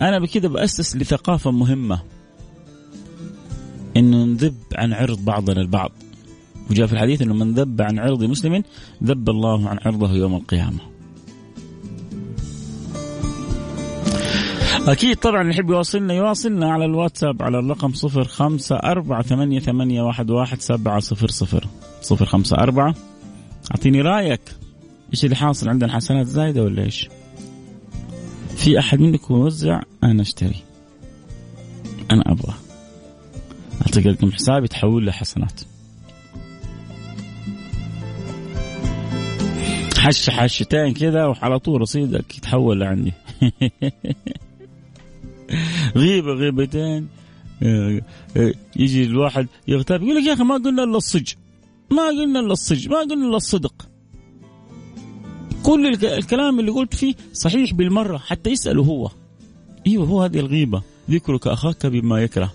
أنا 0.00 0.18
بكذا 0.18 0.48
بأسس 0.48 0.96
لثقافة 0.96 1.50
مهمة. 1.50 2.00
انه 3.96 4.24
نذب 4.24 4.54
عن 4.74 4.92
عرض 4.92 5.24
بعضنا 5.24 5.60
البعض. 5.60 5.92
وجاء 6.70 6.86
في 6.86 6.92
الحديث 6.92 7.22
إنه 7.22 7.34
من 7.34 7.54
ذب 7.54 7.82
عن 7.82 7.98
عرض 7.98 8.24
مسلم 8.24 8.62
ذب 9.04 9.30
الله 9.30 9.68
عن 9.68 9.78
عرضه 9.84 10.12
يوم 10.12 10.34
القيامة. 10.34 10.78
أكيد 14.88 15.16
طبعا 15.16 15.40
اللي 15.40 15.52
يحب 15.52 15.70
يواصلنا 15.70 16.14
يواصلنا 16.14 16.72
على 16.72 16.84
الواتساب 16.84 17.42
على 17.42 17.58
الرقم 17.58 17.92
صفر 17.92 18.24
خمسة 18.24 18.76
أربعة 18.76 19.22
ثمانية, 19.22 19.60
ثمانية 19.60 20.02
واحد, 20.02 20.30
واحد 20.30 20.60
سبعة 20.60 21.00
صفر 21.00 21.28
صفر. 21.28 21.66
صفر 22.02 22.26
خمسة 22.26 22.56
أربعة. 22.56 22.94
أعطيني 23.70 24.00
رأيك. 24.00 24.40
إيش 25.12 25.24
اللي 25.24 25.36
حاصل؟ 25.36 25.68
عندنا 25.68 25.92
حسنات 25.92 26.26
زايدة 26.26 26.62
ولا 26.62 26.82
إيش؟ 26.82 27.08
في 28.58 28.78
أحد 28.78 29.00
منكم 29.00 29.34
يوزع 29.34 29.82
أنا 30.04 30.22
أشتري. 30.22 30.56
أنا 32.10 32.22
أبغى. 32.26 32.54
أعطيك 33.82 34.06
لكم 34.06 34.32
حسابي 34.32 34.68
تحول 34.68 35.06
له 35.06 35.12
حسنات 35.12 35.60
حش 39.98 40.30
حشتين 40.30 40.94
كذا 40.94 41.26
وعلى 41.26 41.58
طول 41.58 41.80
رصيدك 41.80 42.36
يتحول 42.36 42.80
لعندي 42.80 43.12
غيبة 45.96 46.32
غيبتين. 46.32 47.08
يجي 48.76 49.04
الواحد 49.04 49.46
يغتاب 49.68 50.02
يقول 50.02 50.16
لك 50.16 50.26
يا 50.26 50.32
أخي 50.32 50.42
ما 50.42 50.54
قلنا 50.54 50.84
إلا 50.84 50.96
الصج. 50.96 51.32
ما 51.90 52.08
قلنا 52.08 52.40
إلا 52.40 52.52
الصج 52.52 52.88
ما 52.88 52.98
قلنا 52.98 53.28
إلا 53.28 53.36
الصدق. 53.36 53.87
كل 55.62 56.04
الكلام 56.04 56.60
اللي 56.60 56.70
قلت 56.70 56.94
فيه 56.94 57.14
صحيح 57.32 57.74
بالمرة 57.74 58.18
حتى 58.18 58.50
يسأله 58.50 58.82
هو. 58.82 59.10
إيوه 59.86 60.06
هو 60.06 60.22
هذه 60.22 60.38
الغيبة. 60.38 60.82
ذكرك 61.10 61.46
أخاك 61.46 61.86
بما 61.86 62.22
يكره. 62.22 62.52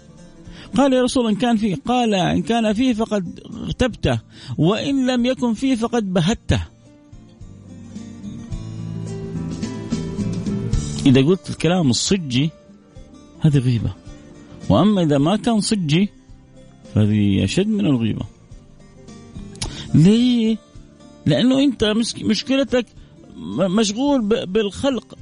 قال 0.76 0.94
يا 0.94 1.02
رسول 1.02 1.28
إن 1.28 1.36
كان 1.36 1.58
فيه 1.58 1.76
قال 1.86 2.14
إن 2.14 2.42
كان 2.42 2.74
فيه 2.74 2.94
فقد 2.94 3.40
اغتبته 3.54 4.20
وإن 4.58 5.08
لم 5.08 5.26
يكن 5.26 5.54
فيه 5.54 5.76
فقد 5.76 6.14
بهته. 6.14 6.64
إذا 11.06 11.22
قلت 11.22 11.50
الكلام 11.50 11.90
الصجي 11.90 12.50
هذه 13.40 13.58
غيبة. 13.58 13.94
وأما 14.70 15.04
إذا 15.04 15.18
ما 15.18 15.36
كان 15.36 15.60
صجي 15.60 16.10
فهذه 16.96 17.44
أشد 17.44 17.68
من 17.68 17.86
الغيبة. 17.86 18.26
ليه؟ 19.94 20.58
لأنه 21.26 21.60
أنت 21.60 21.84
مشكلتك 22.24 22.86
مشغول 23.58 24.46
بالخلق. 24.46 25.18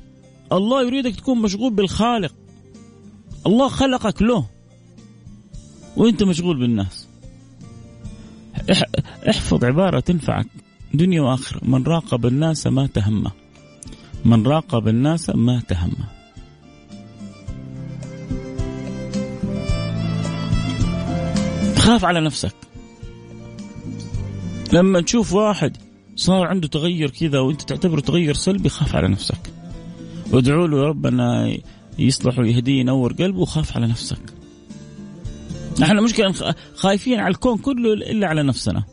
الله 0.52 0.84
يريدك 0.84 1.16
تكون 1.16 1.42
مشغول 1.42 1.74
بالخالق. 1.74 2.34
الله 3.48 3.70
خلقك 3.70 4.22
له. 4.22 4.46
وأنت 5.98 6.24
مشغول 6.24 6.60
بالناس. 6.60 7.08
احفظ 9.30 9.66
عبارة 9.66 10.00
تنفعك 10.00 10.48
دنيا 10.94 11.22
وآخرة. 11.22 11.60
من 11.64 11.84
راقب 11.84 12.26
الناس 12.26 12.68
ما 12.68 12.88
تهمه. 12.88 13.32
من 14.26 14.48
راقب 14.48 14.88
الناس 14.88 15.30
ما 15.30 15.62
تهمه. 15.68 16.08
خاف 21.78 22.06
على 22.06 22.22
نفسك. 22.22 22.56
لما 24.74 25.02
تشوف 25.02 25.34
واحد 25.34 25.78
صار 26.16 26.48
عنده 26.48 26.68
تغير 26.68 27.10
كذا 27.10 27.40
وانت 27.40 27.62
تعتبره 27.62 28.00
تغير 28.00 28.34
سلبي 28.34 28.70
خاف 28.70 28.96
على 28.96 29.08
نفسك. 29.08 29.54
وادعوا 30.32 30.68
له 30.68 30.78
ربنا 30.78 31.58
يصلح 32.00 32.40
ويهديه 32.40 32.80
ينور 32.80 33.14
قلبه 33.14 33.40
وخاف 33.40 33.78
على 33.78 33.88
نفسك. 33.88 34.34
إحنا 35.84 36.02
مشكلة 36.02 36.56
خايفين 36.76 37.20
على 37.20 37.32
الكون 37.32 37.58
كله 37.58 37.94
إلا 37.94 38.28
على 38.28 38.44
نفسنا. 38.44 38.84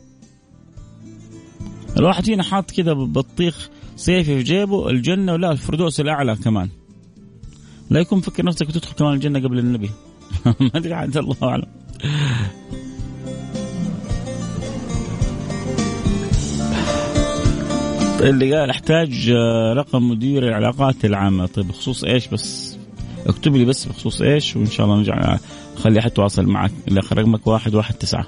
الواحد 1.97 2.25
فينا 2.25 2.43
حاط 2.43 2.71
كذا 2.71 2.93
بطيخ 2.93 3.69
صيفي 3.97 4.23
في 4.23 4.43
جيبه 4.43 4.89
الجنة 4.89 5.33
ولا 5.33 5.51
الفردوس 5.51 5.99
الأعلى 5.99 6.35
كمان. 6.35 6.69
لا 7.89 7.99
يكون 7.99 8.21
فكر 8.21 8.45
نفسك 8.45 8.67
بتدخل 8.67 8.95
كمان 8.95 9.13
الجنة 9.13 9.39
قبل 9.39 9.59
النبي. 9.59 9.89
ما 10.45 10.71
أدري 10.75 10.93
عاد 10.93 11.17
الله 11.17 11.35
أعلم. 11.43 11.67
اللي 18.21 18.55
قال 18.55 18.69
أحتاج 18.69 19.29
رقم 19.77 20.09
مدير 20.09 20.47
العلاقات 20.47 21.05
العامة. 21.05 21.45
طيب 21.45 21.67
بخصوص 21.67 22.03
إيش 22.03 22.27
بس؟ 22.27 22.77
اكتب 23.27 23.55
لي 23.55 23.65
بس 23.65 23.85
بخصوص 23.85 24.21
إيش 24.21 24.55
وإن 24.55 24.65
شاء 24.65 24.85
الله 24.85 24.97
نرجع 24.97 25.37
خلي 25.75 25.99
أحد 25.99 26.11
يتواصل 26.11 26.45
معك. 26.45 26.71
رقمك 26.91 27.47
واحد 27.47 27.75
واحد 27.75 27.93
تسعة. 27.93 28.25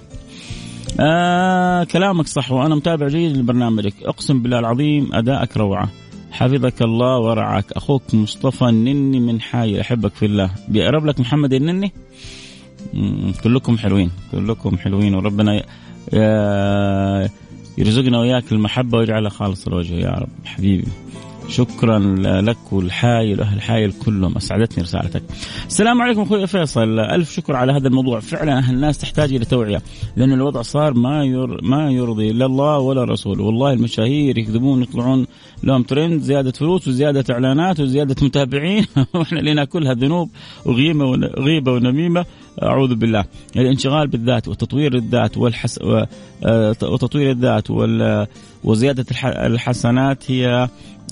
آه 1.00 1.83
كلامك 1.83 2.27
صح 2.27 2.51
وأنا 2.51 2.75
متابع 2.75 3.07
جيد 3.07 3.38
لبرنامجك. 3.38 3.93
أقسم 4.03 4.41
بالله 4.41 4.60
العظيم 4.60 5.10
ادائك 5.13 5.57
روعة. 5.57 5.89
حفظك 6.31 6.81
الله 6.81 7.19
ورعاك. 7.19 7.71
أخوك 7.71 8.13
مصطفى 8.13 8.65
النني 8.65 9.19
من 9.19 9.41
حاي 9.41 9.81
أحبك 9.81 10.15
في 10.15 10.25
الله. 10.25 10.51
بيقرب 10.67 11.05
لك 11.05 11.19
محمد 11.19 11.53
النني؟ 11.53 11.91
كلكم 13.43 13.77
حلوين. 13.77 14.12
كلكم 14.31 14.77
حلوين 14.77 15.15
وربنا 15.15 15.63
يرزقنا 17.81 18.19
وياك 18.19 18.51
المحبة 18.51 18.97
ويجعلها 18.97 19.29
خالص 19.29 19.67
الوجه 19.67 19.93
يا 19.93 20.11
رب. 20.11 20.29
حبيبي 20.45 20.88
شكرا 21.47 22.00
لك 22.41 22.73
والحايل 22.73 23.39
واهل 23.39 23.57
الحايل 23.57 23.91
كلهم 23.91 24.35
أسعدتني 24.35 24.83
رسالتك. 24.83 25.23
السلام 25.67 26.01
عليكم 26.01 26.21
أخوي 26.21 26.47
فيصل. 26.47 27.00
ألف 27.00 27.31
شكر 27.31 27.55
على 27.55 27.71
هذا 27.71 27.88
الموضوع. 27.88 28.19
فعلا 28.19 28.69
الناس 28.69 28.97
تحتاج 28.97 29.33
إلى 29.33 29.45
توعية 29.45 29.81
لأن 30.15 30.33
الوضع 30.33 30.61
صار 30.61 30.93
ما 30.93 31.25
ير 31.25 31.61
ما 31.63 31.91
يرضي 31.91 32.31
لا 32.31 32.45
الله 32.45 32.77
ولا 32.77 33.03
رسوله. 33.03 33.43
والله 33.43 33.73
المشاهير 33.73 34.38
يكذبون 34.38 34.81
يطلعون 34.81 35.27
لهم 35.63 35.83
ترند 35.83 36.21
زيادة 36.21 36.51
فلوس 36.51 36.87
وزيادة 36.87 37.33
إعلانات 37.33 37.79
وزيادة 37.79 38.15
متابعين. 38.25 38.85
وإحنا 39.13 39.39
اللي 39.39 39.53
ناكلها 39.53 39.93
ذنوب 39.93 40.29
وغيبه 40.65 41.05
وغيبه 41.05 41.71
ونميمة. 41.71 42.25
أعوذ 42.63 42.95
بالله. 42.95 43.25
الانشغال 43.55 44.07
بالذات 44.07 44.47
وتطوير 44.47 44.95
الذات 44.95 45.37
والحس 45.37 45.79
آه، 46.43 46.75
وتطوير 46.83 47.31
الذات 47.31 47.67
وزيادة 48.63 49.05
الحسنات 49.23 50.31
هي 50.31 50.69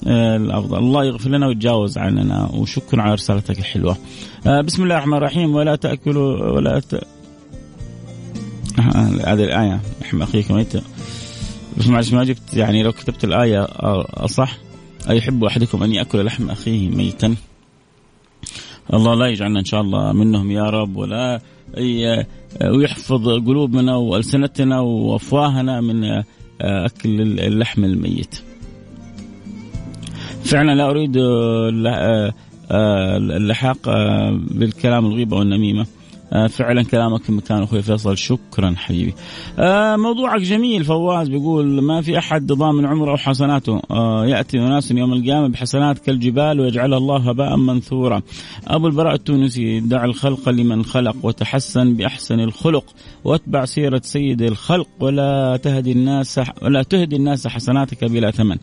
آه، 0.07 0.37
الأفضل. 0.37 0.77
الله 0.77 1.05
يغفر 1.05 1.29
لنا 1.29 1.47
ويتجاوز 1.47 1.97
عننا. 1.97 2.49
وشكرا 2.53 3.01
على 3.01 3.13
رسالتك 3.13 3.59
الحلوة. 3.59 3.97
آه، 4.47 4.61
بسم 4.61 4.83
الله 4.83 4.95
الرحمن 4.95 5.17
الرحيم. 5.17 5.55
ولا 5.55 5.75
تاكلوا 5.75 6.51
ولا 6.51 6.79
ت... 6.79 6.95
هذه 9.29 9.43
الآية. 9.43 9.79
رحم 10.01 10.21
أخيك 10.21 10.51
بس 11.79 11.87
معلش 11.87 12.13
ما 12.13 12.23
جبت 12.23 12.53
يعني 12.53 12.83
لو 12.83 12.91
كتبت 12.91 13.23
الآية 13.23 13.67
اصح 14.25 14.57
ايحب 15.09 15.43
أحدكم 15.43 15.83
أن 15.83 15.91
يأكل 15.91 16.25
لحم 16.25 16.49
أخيه 16.49 16.89
ميتا 16.89 17.35
الله 18.93 19.15
لا 19.15 19.27
يجعلنا 19.27 19.59
إن 19.59 19.65
شاء 19.65 19.81
الله 19.81 20.13
منهم 20.13 20.51
يا 20.51 20.63
رب 20.63 20.95
ولا 20.95 21.41
ويحفظ 22.65 23.29
قلوبنا 23.29 23.95
وألسنتنا 23.95 24.79
وأفواهنا 24.79 25.81
من 25.81 26.23
أكل 26.61 27.21
اللحم 27.21 27.83
الميت. 27.83 28.35
فعلا 30.43 30.75
لا 30.75 30.89
أريد 30.89 31.17
آه، 31.17 32.33
آه، 32.71 33.17
اللحاق 33.17 33.77
آه، 33.87 34.39
بالكلام 34.51 35.05
الغيبة 35.05 35.37
والنميمة 35.37 35.81
آه، 35.81 35.87
فعلا 36.49 36.83
كلامك 36.83 37.23
في 37.23 37.31
مكان 37.31 37.63
أخوي 37.63 37.81
فيصل 37.81 38.17
شكرا 38.17 38.73
حبيبي. 38.77 39.13
آه، 39.59 39.95
موضوعك 39.95 40.41
جميل 40.41 40.83
فواز 40.83 41.29
بيقول 41.29 41.81
ما 41.81 42.01
في 42.01 42.17
أحد 42.17 42.47
ضامن 42.47 42.85
عمره 42.85 43.11
أو 43.11 43.17
حسناته 43.17 43.81
آه، 43.91 44.25
يأتي 44.25 44.57
أناس 44.57 44.91
يوم 44.91 45.13
القيامة 45.13 45.47
بحسنات 45.47 45.99
كالجبال 45.99 46.59
ويجعلها 46.59 46.97
الله 46.97 47.29
هباء 47.29 47.57
منثورا. 47.57 48.21
أبو 48.67 48.87
البراء 48.87 49.13
التونسي 49.13 49.79
دع 49.79 50.05
الخلق 50.05 50.49
لمن 50.49 50.85
خلق 50.85 51.15
وتحسن 51.23 51.93
بأحسن 51.93 52.39
الخلق 52.39 52.85
واتبع 53.23 53.65
سيرة 53.65 54.01
سيد 54.03 54.41
الخلق 54.41 54.87
ولا 54.99 55.59
تهدي 55.63 55.91
الناس 55.91 56.41
ولا 56.61 56.83
تهدي 56.83 57.15
الناس 57.15 57.47
حسناتك 57.47 58.03
بلا 58.03 58.31
ثمن. 58.31 58.57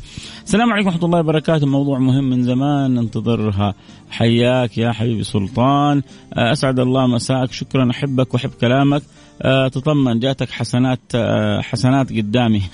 السلام 0.45 0.73
عليكم 0.73 0.89
ورحمة 0.89 1.05
الله 1.05 1.19
وبركاته 1.19 1.67
موضوع 1.67 1.99
مهم 1.99 2.25
من 2.31 2.43
زمان 2.43 2.95
ننتظرها 2.95 3.75
حياك 4.11 4.79
يا 4.79 4.93
حبيبي 4.93 5.23
سلطان 5.23 6.03
أسعد 6.33 6.81
الله 6.81 7.07
مساك 7.07 7.53
شكرا 7.57 7.91
أحبك 7.91 8.35
وأحب 8.35 8.51
كلامك. 8.61 9.03
أه 9.43 9.69
تطمن 9.69 10.21
جاتك 10.21 10.51
حسنات 10.51 11.01
أه 11.15 11.61
حسنات 11.61 12.13
قدامي. 12.13 12.63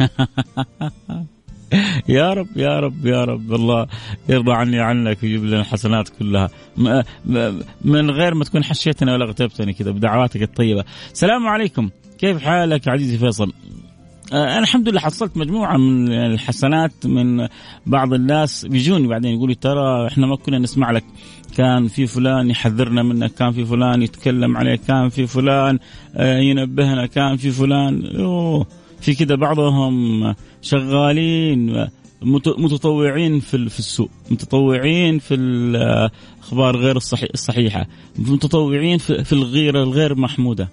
يا 2.08 2.32
رب 2.32 2.48
يا 2.56 2.80
رب 2.80 3.06
يا 3.06 3.24
رب. 3.24 3.54
الله 3.54 3.86
يرضى 4.28 4.52
عني 4.52 4.80
عنك 4.80 5.22
ويجيب 5.22 5.44
لنا 5.44 5.60
الحسنات 5.60 6.08
كلها. 6.08 6.50
من 7.84 8.10
غير 8.10 8.34
ما 8.34 8.44
تكون 8.44 8.64
حشيتني 8.64 9.12
ولا 9.12 9.24
غتبتني 9.24 9.72
كذا 9.72 9.90
بدعواتك 9.90 10.42
الطيبة. 10.42 10.84
السلام 11.12 11.46
عليكم. 11.46 11.90
كيف 12.18 12.42
حالك 12.42 12.88
عزيزي 12.88 13.18
فيصل؟ 13.18 13.48
آه، 13.48 13.52
أنا 14.32 14.58
الحمد 14.58 14.88
لله 14.88 15.00
حصلت 15.00 15.36
مجموعة 15.36 15.76
من 15.76 16.12
الحسنات 16.12 17.06
من 17.06 17.48
بعض 17.86 18.12
الناس 18.12 18.66
بيجوني 18.66 19.06
بعدين 19.06 19.34
يقولوا 19.34 19.54
ترى 19.54 20.06
إحنا 20.06 20.26
ما 20.26 20.36
كنا 20.36 20.58
نسمع 20.58 20.90
لك. 20.90 21.04
كان 21.56 21.88
في 21.88 22.06
فلان 22.06 22.50
يحذرنا 22.50 23.02
منك 23.02 23.34
كان 23.34 23.52
في 23.52 23.64
فلان 23.64 24.02
يتكلم 24.02 24.56
عليك 24.56 24.80
كان 24.88 25.08
في 25.08 25.26
فلان 25.26 25.78
آه، 26.16 26.38
ينبهنا 26.38 27.06
كان 27.06 27.36
في 27.36 27.50
فلان. 27.50 28.16
أوه 28.16 28.66
في 29.00 29.14
كده 29.14 29.36
بعضهم 29.36 30.34
شغالين 30.62 31.86
متطوعين 32.58 33.40
في 33.40 33.68
في 33.68 33.78
السوق 33.78 34.10
متطوعين 34.30 35.18
في 35.18 35.34
الاخبار 35.34 36.76
غير 36.76 36.96
الصحيحة 36.96 37.86
متطوعين 38.18 38.98
في 38.98 39.32
الغيره 39.32 39.82
الغير 39.82 40.14
محمودة. 40.14 40.68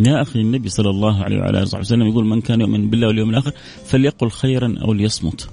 يا 0.00 0.22
أخي 0.22 0.40
النبي 0.40 0.68
صلى 0.68 0.90
الله 0.90 1.24
عليه 1.24 1.38
وعلى 1.38 1.58
آله 1.62 1.78
وسلم 1.78 2.06
يقول 2.06 2.24
من 2.24 2.40
كان 2.40 2.60
يؤمن 2.60 2.90
بالله 2.90 3.06
واليوم 3.06 3.30
الآخر 3.30 3.52
فليقل 3.84 4.30
خيرا 4.30 4.74
أو 4.82 4.92
ليصمت. 4.92 5.48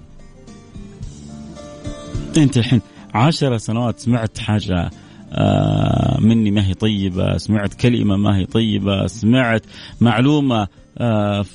أنت 2.38 2.58
الحين 2.58 2.82
عشر 3.14 3.58
سنوات 3.58 4.00
سمعت 4.00 4.38
حاجة 4.38 4.90
آه 5.32 6.20
مني 6.20 6.52
ما 6.52 6.68
هي 6.68 6.74
طيبة، 6.74 7.38
سمعت 7.38 7.74
كلمة 7.74 8.18
ما 8.18 8.38
هي 8.38 8.46
طيبة، 8.46 9.08
سمعت 9.08 9.66
معلومة 10.02 10.68
آه 10.98 11.46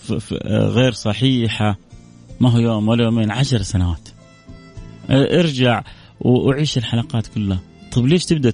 غير 0.46 0.92
صحيحة 0.92 1.78
ما 2.40 2.50
هو 2.50 2.58
يوم 2.58 2.88
ولا 2.88 3.04
يومين 3.04 3.30
عشر 3.30 3.62
سنوات. 3.62 4.08
آه، 5.10 5.40
ارجع 5.40 5.82
وعيش 6.20 6.78
الحلقات 6.78 7.26
كلها. 7.26 7.58
طيب 7.94 8.06
ليش 8.06 8.24
تبدأ 8.24 8.52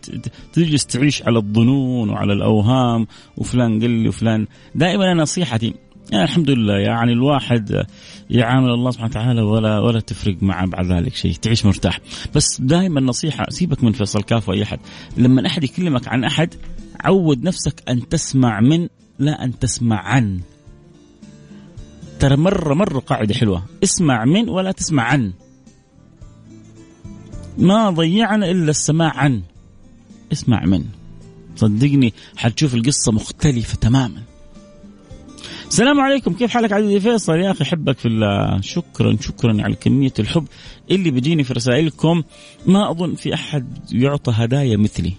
تجلس 0.53 0.87
تعيش 0.87 1.23
على 1.23 1.39
الظنون 1.39 2.11
وعلى 2.11 2.33
الأوهام؟ 2.33 3.07
وفلان 3.37 3.81
قال 3.81 3.91
لي 3.91 4.09
وفلان. 4.09 4.47
دائما 4.75 5.15
نصيحتي 5.15 5.75
يعني 6.13 6.25
الحمد 6.25 6.51
لله 6.51 6.75
يعني 6.75 7.13
الواحد 7.13 7.87
يعامل 8.31 8.71
الله 8.71 8.91
سبحانه 8.91 9.11
وتعالى 9.11 9.43
ولا 9.43 9.79
ولا 9.79 10.01
تفرق 10.01 10.37
معه 10.43 10.67
بعد 10.67 10.93
ذلك 10.93 11.15
شيء 11.15 11.33
تعيش 11.33 11.67
مرتاح. 11.67 12.01
بس 12.35 12.61
دائما 12.61 13.01
نصيحة 13.01 13.47
سيبك 13.49 13.85
من 13.85 13.93
فيصل 13.93 14.23
كاف 14.23 14.49
وأي 14.49 14.63
أحد. 14.63 14.79
لما 15.17 15.47
أحد 15.47 15.65
يكلمك 15.65 16.09
عن 16.09 16.25
أحد 16.25 16.55
عود 17.01 17.45
نفسك 17.45 17.83
أن 17.89 18.09
تسمع 18.09 18.61
من 18.61 18.89
لا 19.19 19.45
أن 19.45 19.59
تسمع 19.59 19.97
عن. 19.97 20.41
ترى 22.21 22.37
مره 22.37 22.75
مرة 22.75 22.99
قاعدة 22.99 23.35
حلوة. 23.35 23.63
اسمع 23.85 24.25
من 24.25 24.49
ولا 24.49 24.73
تسمع 24.73 25.03
عن. 25.03 25.33
ما 27.61 27.91
ضيعنا 27.91 28.51
إلا 28.51 28.71
السماع 28.71 29.17
عنه. 29.17 29.43
اسمع 30.33 30.65
منه. 30.65 30.91
صدقني 31.57 32.15
حتشوف 32.37 32.75
القصة 32.75 33.13
مختلفة 33.13 33.77
تماما. 33.77 34.23
السلام 35.69 36.01
عليكم. 36.01 36.33
كيف 36.33 36.51
حالك 36.51 36.73
عزيزي 36.73 37.01
فيصل؟ 37.01 37.33
يا 37.33 37.51
أخي 37.51 37.63
أحبك 37.63 37.99
في 37.99 38.09
الله. 38.09 38.61
شكرا 38.61 39.17
شكرا 39.21 39.63
على 39.63 39.75
كمية 39.75 40.13
الحب 40.19 40.47
اللي 40.91 41.11
بيجيني 41.11 41.45
في 41.45 41.53
رسائلكم. 41.53 42.23
ما 42.67 42.91
أظن 42.91 43.15
في 43.15 43.35
أحد 43.35 43.79
يعطى 43.93 44.33
هدايا 44.37 44.77
مثلي. 44.77 45.13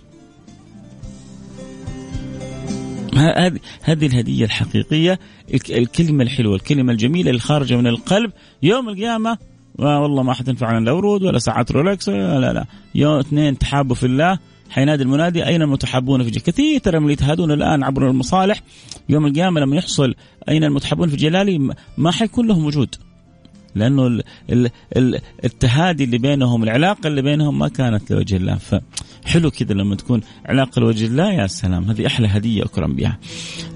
هذه 3.16 3.60
هذه 3.82 4.06
الهدية 4.06 4.46
الحقيقية 4.46 5.20
الكلمة 5.70 6.24
الحلوة 6.24 6.56
الكلمة 6.56 6.92
الجميلة 6.92 7.30
اللي 7.30 7.42
خارجة 7.42 7.76
من 7.76 7.88
القلب. 7.88 8.32
يوم 8.64 8.90
القيامة 8.90 9.38
والله 9.80 10.24
ما 10.24 10.34
حتنفعنا 10.34 10.86
لا 10.86 10.92
ورود 10.92 11.24
ولا 11.24 11.40
ساعة 11.40 11.66
رولكس 11.72 12.10
لا 12.10 12.54
لا. 12.54 12.66
يوم 12.96 13.20
اثنين 13.20 13.58
تحابوا 13.58 13.96
في 13.96 14.06
الله 14.06 14.40
حينادي 14.70 15.04
المنادي 15.04 15.46
أين 15.46 15.62
المتحابون 15.62 16.24
في 16.24 16.30
جلالي 16.30 16.46
كثير 16.46 16.80
ترى 16.80 17.00
من 17.00 17.10
يتهادون 17.10 17.52
الآن 17.52 17.84
عبر 17.84 18.10
المصالح 18.10 18.62
يوم 19.10 19.26
القيامة 19.26 19.62
لما 19.62 19.76
يحصل 19.76 20.16
أين 20.50 20.64
المتحابون 20.64 21.10
في 21.10 21.16
جلالي؟ 21.16 21.74
ما 21.98 22.12
حيكون 22.12 22.48
لهم 22.48 22.66
وجود. 22.66 22.96
لأنه 23.76 24.08
ال 24.08 24.24
ال 24.50 24.70
ال 24.98 25.20
التهادي 25.44 26.04
اللي 26.04 26.18
بينهم 26.18 26.64
العلاقة 26.64 27.08
اللي 27.08 27.22
بينهم 27.22 27.60
ما 27.60 27.68
كانت 27.68 28.12
لوجه 28.12 28.36
الله. 28.36 28.56
فحلو 28.56 29.52
كذا 29.52 29.74
لما 29.74 29.96
تكون 29.96 30.22
علاقة 30.46 30.80
لوجه 30.80 31.06
الله 31.06 31.34
يا 31.34 31.48
سلام. 31.48 31.84
هذه 31.84 32.08
أحلى 32.08 32.28
هدية 32.28 32.64
أكرم 32.64 32.96
بها. 32.96 33.18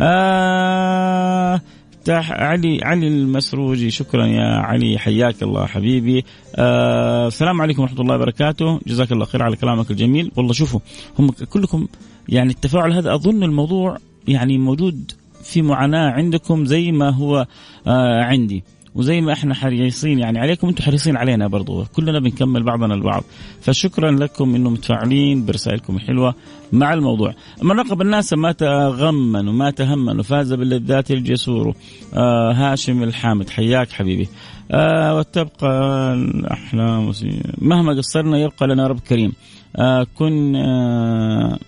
آه 0.01 1.62
علي 2.10 2.80
علي 2.84 3.08
المسروجي. 3.08 3.91
شكرا 3.91 4.26
يا 4.26 4.58
علي. 4.58 4.98
حياك 4.98 5.44
الله 5.44 5.65
حبيبي. 5.65 6.26
آه 6.56 7.28
السلام 7.28 7.62
عليكم 7.62 7.82
ورحمة 7.82 8.02
الله 8.02 8.15
وبركاته. 8.15 8.80
جزاك 8.88 9.12
الله 9.12 9.26
خير 9.26 9.44
على 9.44 9.56
كلامك 9.56 9.91
الجميل. 9.91 10.32
والله 10.36 10.54
شوفوا 10.54 10.80
هم 11.20 11.30
كلكم 11.30 11.88
يعني 12.30 12.52
التفاعل 12.52 12.94
هذا 12.94 13.13
أظن 13.13 13.44
الموضوع 13.44 13.98
يعني 14.28 14.58
موجود 14.58 15.12
في 15.44 15.62
معاناة 15.62 16.12
عندكم 16.12 16.65
زي 16.65 16.91
ما 16.91 17.10
هو 17.10 17.48
آه 17.88 18.24
عندي. 18.24 18.63
وزي 18.95 19.21
ما 19.21 19.34
إحنا 19.34 19.53
حريصين 19.53 20.19
يعني 20.19 20.39
عليكم 20.39 20.67
أنتم 20.67 20.84
حريصين 20.84 21.17
علينا 21.17 21.47
برضو. 21.47 21.86
كلنا 21.86 22.19
بنكمل 22.19 22.63
بعضنا 22.63 22.93
البعض. 22.93 23.23
فشكرا 23.62 24.12
لكم 24.12 24.55
إنه 24.55 24.69
متفاعلين 24.69 25.45
برسائلكم 25.45 25.95
الحلوه 25.95 26.36
مع 26.71 26.93
الموضوع. 26.93 27.34
من 27.63 27.71
رقب 27.71 28.01
الناس 28.01 28.34
ما 28.34 28.51
تغمن 28.51 29.47
وما 29.47 29.71
تهمن 29.71 30.19
وفاز 30.19 30.53
باللذات 30.53 31.12
الجسور. 31.12 31.75
آه 32.13 32.53
هاشم 32.53 33.03
الحامد 33.03 33.49
حياك 33.49 33.91
حبيبي. 33.91 34.27
آه 34.71 35.17
وتبقى 35.17 36.13
الأحلام 36.13 37.12
مهما 37.58 37.93
قصرنا 37.97 38.38
يبقى 38.38 38.67
لنا 38.67 38.88
رب 38.88 38.99
كريم. 38.99 39.34
آه 39.75 40.08
كن 40.15 40.55
آه 40.55 41.60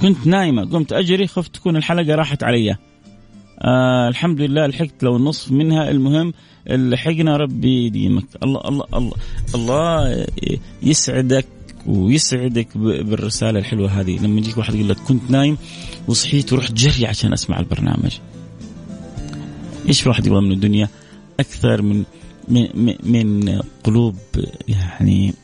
كنت 0.00 0.26
نايمة 0.26 0.64
قمت 0.64 0.92
أجري 0.92 1.26
خفت 1.26 1.54
تكون 1.54 1.76
الحلقة 1.76 2.14
راحت 2.14 2.44
علي. 2.44 2.76
آه 3.62 4.08
الحمد 4.08 4.40
لله 4.40 4.66
لحقت 4.66 5.02
لو 5.02 5.16
النصف 5.16 5.52
منها 5.52 5.90
المهم 5.90 6.32
لحقنا 6.66 7.36
ربي 7.36 7.86
يديمك. 7.86 8.24
الله 8.42 8.60
الله 8.68 8.84
الله 8.94 9.12
الله 9.54 10.26
يسعدك 10.82 11.46
ويسعدك 11.86 12.78
بالرسالة 12.78 13.58
الحلوة 13.58 14.00
هذه. 14.00 14.18
لما 14.18 14.38
يجيك 14.40 14.58
واحد 14.58 14.74
يقول 14.74 14.88
لك 14.88 14.96
كنت 14.96 15.30
نايم 15.30 15.58
وصحيت 16.08 16.52
ورحت 16.52 16.72
جري 16.72 17.06
عشان 17.06 17.32
أسمع 17.32 17.60
البرنامج. 17.60 18.18
إيش 19.88 20.02
في 20.02 20.08
واحد 20.08 20.26
يبغى 20.26 20.40
من 20.40 20.52
الدنيا؟ 20.52 20.88
أكثر 21.40 21.82
من 21.82 22.04
من 22.48 22.94
من 23.02 23.60
قلوب 23.84 24.16
يعني 24.68 25.34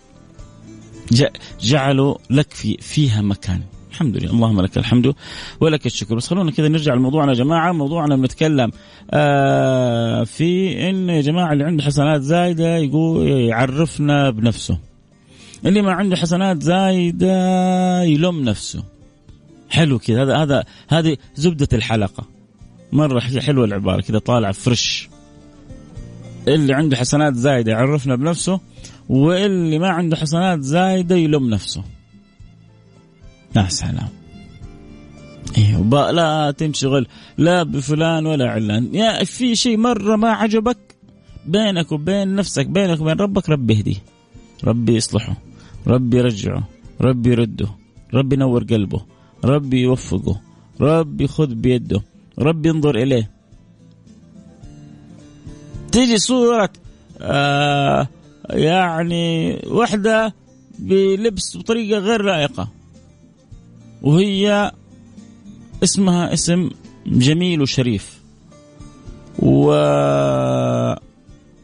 جعلوا 1.61 2.17
لك 2.31 2.51
في 2.55 2.77
فيها 2.81 3.23
مكان. 3.23 3.61
الحمد 3.99 4.17
لله. 4.17 4.31
اللهم 4.31 4.61
لك 4.61 4.79
الحمد 4.79 5.15
ولك 5.61 5.87
الشكر. 5.87 6.15
بس 6.15 6.29
خلونا 6.29 6.51
كذا 6.51 6.69
نرجع 6.69 6.95
لموضوعنا 6.95 7.33
يا 7.33 7.37
جماعة. 7.37 7.73
موضوعنا 7.73 8.17
بنتكلم 8.17 8.71
آه 9.11 10.25
في 10.25 10.81
إن 10.91 11.09
يا 11.09 11.21
جماعة 11.21 11.53
اللي 11.53 11.65
عنده 11.65 11.83
حسنات 11.83 12.23
زايدة 12.23 12.77
يقول 12.77 13.29
يعرفنا 13.29 14.31
بنفسه. 14.31 14.79
اللي 15.67 15.83
ما 15.83 15.93
عنده 15.93 16.17
حسنات 16.17 16.63
زايدة 16.63 18.03
يلوم 18.03 18.41
نفسه. 18.43 18.85
حلو 19.71 19.99
كذا. 19.99 20.23
هذا 20.23 20.37
هذا 20.37 20.65
هذه 20.89 21.17
زبدة 21.35 21.69
الحلقة. 21.73 22.25
مرة 22.93 23.21
حلوة 23.21 23.65
العبارة 23.65 24.01
كذا 24.01 24.19
طالع 24.19 24.53
فرش 24.53 25.09
اللي 26.49 26.75
عنده 26.75 26.97
حسنات 26.97 27.35
زايدة 27.35 27.73
يعرفنا 27.73 28.17
بنفسه 28.17 28.61
واللي 29.09 29.79
ما 29.79 29.89
عنده 29.89 30.17
حسنات 30.17 30.61
زايدة 30.61 31.17
يلوم 31.17 31.51
نفسه. 31.51 31.83
يا 33.57 33.69
سلام. 33.69 34.09
أيوه 35.59 36.11
لا 36.11 36.51
تنشغل 36.51 37.07
لا 37.39 37.63
بفلان 37.63 38.27
ولا 38.27 38.51
علان. 38.51 38.95
يا 38.95 39.25
في 39.25 39.57
شيء 39.57 39.77
مرة 39.77 40.17
ما 40.17 40.31
عجبك؟ 40.31 40.79
بينك 41.47 41.93
وبين 41.93 42.35
نفسك 42.35 42.67
بينك 42.67 43.01
وبين 43.01 43.17
ربك 43.17 43.49
ربي 43.49 43.75
يهديه. 43.75 43.97
ربي 44.65 44.97
يصلحه. 44.97 45.37
ربي 45.87 46.17
يرجعه. 46.17 46.69
ربي 47.01 47.31
يرده. 47.31 47.69
ربي 48.15 48.37
ينور 48.37 48.65
قلبه. 48.65 49.01
ربي 49.45 49.81
يوفقه. 49.81 50.41
ربي 50.81 51.27
خذ 51.27 51.55
بيده. 51.55 52.03
ربي 52.39 52.69
ينظر 52.69 52.99
إليه. 53.03 53.31
تيجي 55.93 56.19
صورة 56.19 56.71
آه 57.21 58.09
يعني 58.51 59.59
واحدة 59.67 60.35
بلبس 60.79 61.57
بطريقة 61.57 61.99
غير 61.99 62.23
لائقة. 62.23 62.69
وهي 64.03 64.73
اسمها 65.85 66.33
اسم 66.33 66.71
جميل 67.07 67.63
وشريف. 67.63 68.19
و 69.39 69.71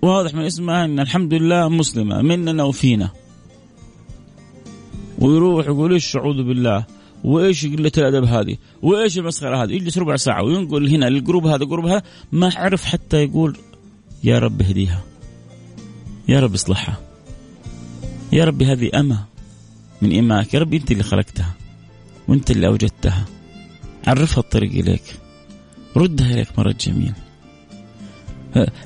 واضح 0.02 0.34
من 0.34 0.44
اسمها 0.44 0.84
إن 0.84 1.00
الحمد 1.00 1.34
لله 1.34 1.68
مسلمة 1.68 2.22
مننا 2.22 2.62
وفينا 2.62 3.10
ويروح 5.18 5.66
يقول 5.66 5.92
إيش 5.92 6.16
أعوذ 6.16 6.42
بالله؟ 6.42 6.84
وإيش 7.24 7.66
قلة 7.66 7.92
الأدب 7.98 8.24
هذه؟ 8.24 8.56
وإيش 8.82 9.18
المسخرة 9.18 9.64
هذه؟ 9.64 9.72
يجلس 9.72 9.98
ربع 9.98 10.16
ساعة 10.16 10.44
وينقل 10.44 10.88
هنا 10.88 11.06
لل 11.10 11.20
group 11.20 11.46
هذا 11.46 11.64
group 11.64 11.86
هذا 11.86 12.02
ما 12.32 12.50
عرف 12.56 12.84
حتى 12.84 13.16
يقول 13.16 13.56
يا 14.24 14.38
رب 14.38 14.62
اهديها. 14.62 15.04
يا 16.28 16.40
رب 16.40 16.54
اصلحها. 16.54 16.96
يا 18.32 18.44
رب 18.44 18.62
هذه 18.62 18.90
أمة 18.94 19.24
من 20.02 20.18
إماك 20.18 20.54
يا 20.54 20.58
رب 20.58 20.74
أنت 20.74 20.90
اللي 20.90 21.02
خلقتها. 21.02 21.54
وانت 22.28 22.50
اللي 22.50 22.66
أوجدتها. 22.66 23.24
عرفها 24.06 24.38
الطريق 24.40 24.70
إليك. 24.70 25.02
ردها 25.96 26.30
إليك 26.34 26.58
مرة 26.58 26.74
جميل. 26.80 27.12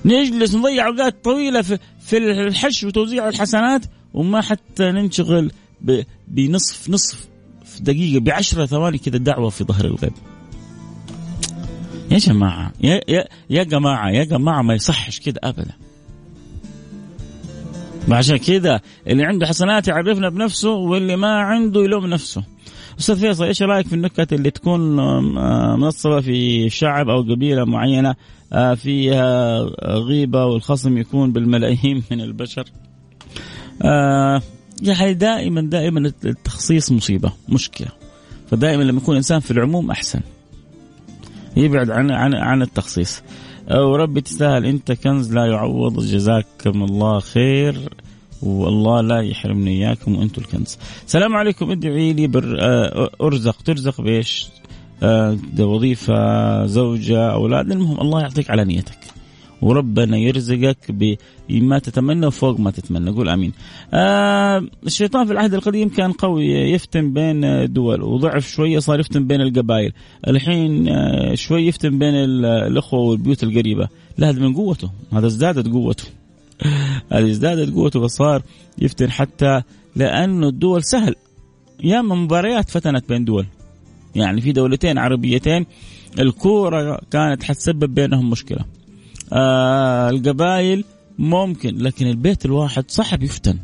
نجلس 0.04 0.54
نضيع 0.54 0.86
أوقات 0.86 1.24
طويلة 1.24 1.62
في 2.00 2.16
الحش 2.16 2.84
وتوزيع 2.84 3.28
الحسنات 3.28 3.84
وما 4.14 4.40
حتى 4.40 4.90
ننشغل 4.90 5.52
بنصف 6.28 6.90
نصف 6.90 7.28
في 7.64 7.82
دقيقة 7.82 8.20
بعشرة 8.20 8.66
ثواني 8.66 8.98
كذا 8.98 9.18
دعوة 9.18 9.50
في 9.50 9.64
ظهر 9.64 9.84
الغيب 9.84 10.12
يا 12.10 12.18
جماعة 12.18 12.72
يا 12.80 13.00
يا 13.08 13.24
يا 13.50 13.62
جماعة 13.62 14.10
يا 14.10 14.24
جماعة 14.24 14.62
ما 14.62 14.74
يصحش 14.74 15.20
كذا 15.20 15.38
ابدا. 15.44 15.74
عشان 18.10 18.36
كذا 18.36 18.80
اللي 19.06 19.24
عنده 19.24 19.46
حسنات 19.46 19.88
يعرفنا 19.88 20.28
بنفسه 20.28 20.70
واللي 20.70 21.16
ما 21.16 21.40
عنده 21.40 21.80
يلوم 21.80 22.06
نفسه. 22.06 22.44
أستاذ 22.98 23.20
فيصل 23.20 23.44
إيش 23.44 23.62
رأيك 23.62 23.86
في 23.86 23.94
النكت 23.94 24.32
اللي 24.32 24.50
تكون 24.50 24.98
آه، 24.98 25.76
منصبة 25.76 26.20
في 26.20 26.70
شعب 26.70 27.08
أو 27.08 27.22
قبيلة 27.22 27.64
معينة 27.64 28.14
آه، 28.52 28.74
فيها 28.74 29.60
غيبة 29.84 30.44
والخصم 30.44 30.98
يكون 30.98 31.32
بالملايين 31.32 32.02
من 32.10 32.20
البشر؟ 32.20 32.64
آه، 33.82 34.42
يعني 34.82 35.14
دائما 35.14 35.60
دائما 35.60 36.12
التخصيص 36.24 36.92
مصيبة 36.92 37.32
مشكلة. 37.48 37.88
فدائما 38.50 38.82
لما 38.82 39.00
يكون 39.00 39.16
إنسان 39.16 39.40
في 39.40 39.50
العموم 39.50 39.90
أحسن. 39.90 40.20
يبعد 41.56 41.90
عن 41.90 42.10
عن 42.10 42.34
عن 42.34 42.62
التخصيص. 42.62 43.22
وربي 43.70 44.20
تستاهل 44.20 44.66
أنت 44.66 44.92
كنز 44.92 45.32
لا 45.34 45.46
يعوض 45.46 46.00
جزاكم 46.00 46.82
الله 46.82 47.20
خير. 47.20 47.90
والله 48.42 49.00
لا 49.00 49.20
يحرمني 49.20 49.70
إياكم 49.70 50.16
وأنتم 50.16 50.42
الكنز. 50.42 50.78
السلام 51.06 51.36
عليكم 51.36 51.70
ادعي 51.70 52.12
لي 52.12 52.26
بر 52.26 52.56
آه، 52.60 53.10
أرزق 53.22 53.62
ترزق 53.62 54.00
بإيش؟ 54.00 54.48
آه، 55.02 55.38
وظيفة 55.60 56.66
زوجة 56.66 57.32
أولاد 57.32 57.70
المهم 57.70 58.00
الله 58.00 58.20
يعطيك 58.20 58.50
على 58.50 58.64
نيتك. 58.64 58.98
وربنا 59.62 60.16
يرزقك 60.16 60.92
بما 61.48 61.78
تتمنى 61.78 62.26
وفوق 62.26 62.60
ما 62.60 62.70
تتمنى 62.70 63.10
قول 63.10 63.28
آمين. 63.28 63.52
آه 63.94 64.62
الشيطان 64.86 65.26
في 65.26 65.32
العهد 65.32 65.54
القديم 65.54 65.88
كان 65.88 66.12
قوي 66.12 66.46
يفتن 66.46 67.12
بين 67.12 67.44
الدول 67.44 68.02
وضعف 68.02 68.48
شوية 68.48 68.78
صار 68.78 69.00
يفتن 69.00 69.26
بين 69.26 69.40
القبائل، 69.40 69.92
الحين 70.28 70.88
آه 70.88 71.34
شوي 71.34 71.66
يفتن 71.66 71.98
بين 71.98 72.14
الأخوة 72.14 73.00
والبيوت 73.00 73.42
القريبة، 73.42 73.88
لا 74.18 74.30
هذا 74.30 74.40
من 74.40 74.54
قوته، 74.54 74.90
هذا 75.12 75.26
ازدادت 75.26 75.68
قوته. 75.68 76.04
هذه 77.12 77.30
ازدادت 77.30 77.74
قوته 77.74 78.00
فصار 78.00 78.42
يفتن 78.78 79.10
حتى 79.10 79.62
لأنه 79.96 80.48
الدول 80.48 80.84
سهل. 80.84 81.14
ياما 81.84 82.14
مباريات 82.14 82.70
فتنت 82.70 83.08
بين 83.08 83.24
دول. 83.24 83.46
يعني 84.14 84.40
في 84.40 84.52
دولتين 84.52 84.98
عربيتين 84.98 85.66
الكورة 86.18 87.00
كانت 87.10 87.42
حتسبب 87.42 87.94
بينهم 87.94 88.30
مشكلة. 88.30 88.64
آه 89.32 90.10
القبائل 90.10 90.84
ممكن 91.18 91.76
لكن 91.76 92.06
البيت 92.06 92.44
الواحد 92.44 92.84
صعب 92.88 93.22
يفتن. 93.22 93.58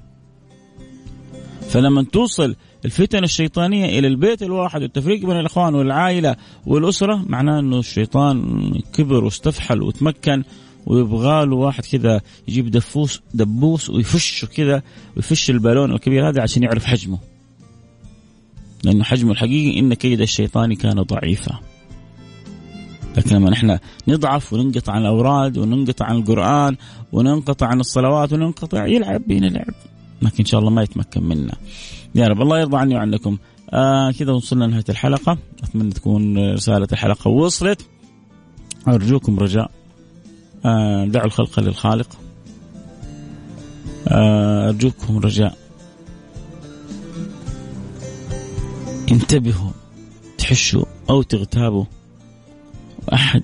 فلما 1.68 2.02
توصل 2.02 2.56
الفتن 2.84 3.24
الشيطانية 3.24 3.98
إلى 3.98 4.06
البيت 4.06 4.42
الواحد 4.42 4.82
والتفريق 4.82 5.26
بين 5.26 5.36
الإخوان 5.36 5.74
والعائلة 5.74 6.36
والأسرة 6.66 7.24
معناه 7.26 7.60
إنه 7.60 7.78
الشيطان 7.78 8.70
كبر 8.92 9.24
واستفحل 9.24 9.82
وتمكن 9.82 10.44
ويبغى 10.86 11.46
له 11.46 11.56
واحد 11.56 11.84
كذا 11.84 12.20
يجيب 12.48 12.70
دفوس 12.70 13.20
دبوس 13.34 13.90
ويفشه 13.90 14.46
كذا 14.46 14.82
ويفش 15.16 15.50
البالون 15.50 15.92
الكبير 15.92 16.28
هذا 16.28 16.42
عشان 16.42 16.62
يعرف 16.62 16.84
حجمه. 16.84 17.18
لأنه 18.84 19.04
حجمه 19.04 19.32
الحقيقي 19.32 19.78
إن 19.78 19.94
كيد 19.94 20.20
الشيطان 20.20 20.74
كان 20.74 21.02
ضعيفا. 21.02 21.58
لكن 23.16 23.36
لما 23.36 23.50
نحن 23.50 23.78
نضعف 24.08 24.52
وننقطع 24.52 24.92
عن 24.92 25.00
الأوراد 25.00 25.58
وننقطع 25.58 26.06
عن 26.06 26.16
القرآن 26.16 26.76
وننقطع 27.12 27.66
عن 27.66 27.80
الصلوات 27.80 28.32
وننقطع 28.32 28.86
يلعب 28.86 29.22
بينا 29.26 29.46
لعب. 29.46 29.74
لكن 30.22 30.36
إن 30.38 30.44
شاء 30.44 30.60
الله 30.60 30.70
ما 30.70 30.82
يتمكن 30.82 31.22
منا. 31.22 31.54
يا 32.14 32.28
رب 32.28 32.42
الله 32.42 32.58
يرضى 32.60 32.76
عني 32.76 32.94
وعنكم. 32.94 33.38
آه 33.70 34.10
كذا 34.10 34.32
وصلنا 34.32 34.64
لنهاية 34.64 34.84
الحلقة. 34.88 35.38
أتمنى 35.62 35.90
تكون 35.90 36.52
رسالة 36.52 36.88
الحلقة 36.92 37.28
وصلت. 37.28 37.86
أرجوكم 38.88 39.38
رجاء. 39.38 39.70
دعوا 41.04 41.26
الخلق 41.26 41.60
للخالق. 41.60 42.08
آه 44.08 44.68
أرجوكم 44.68 45.18
رجاء. 45.18 45.58
انتبهوا 49.10 49.70
تحشوا 50.38 50.84
أو 51.10 51.22
تغتابوا. 51.22 51.84
أحد 53.12 53.42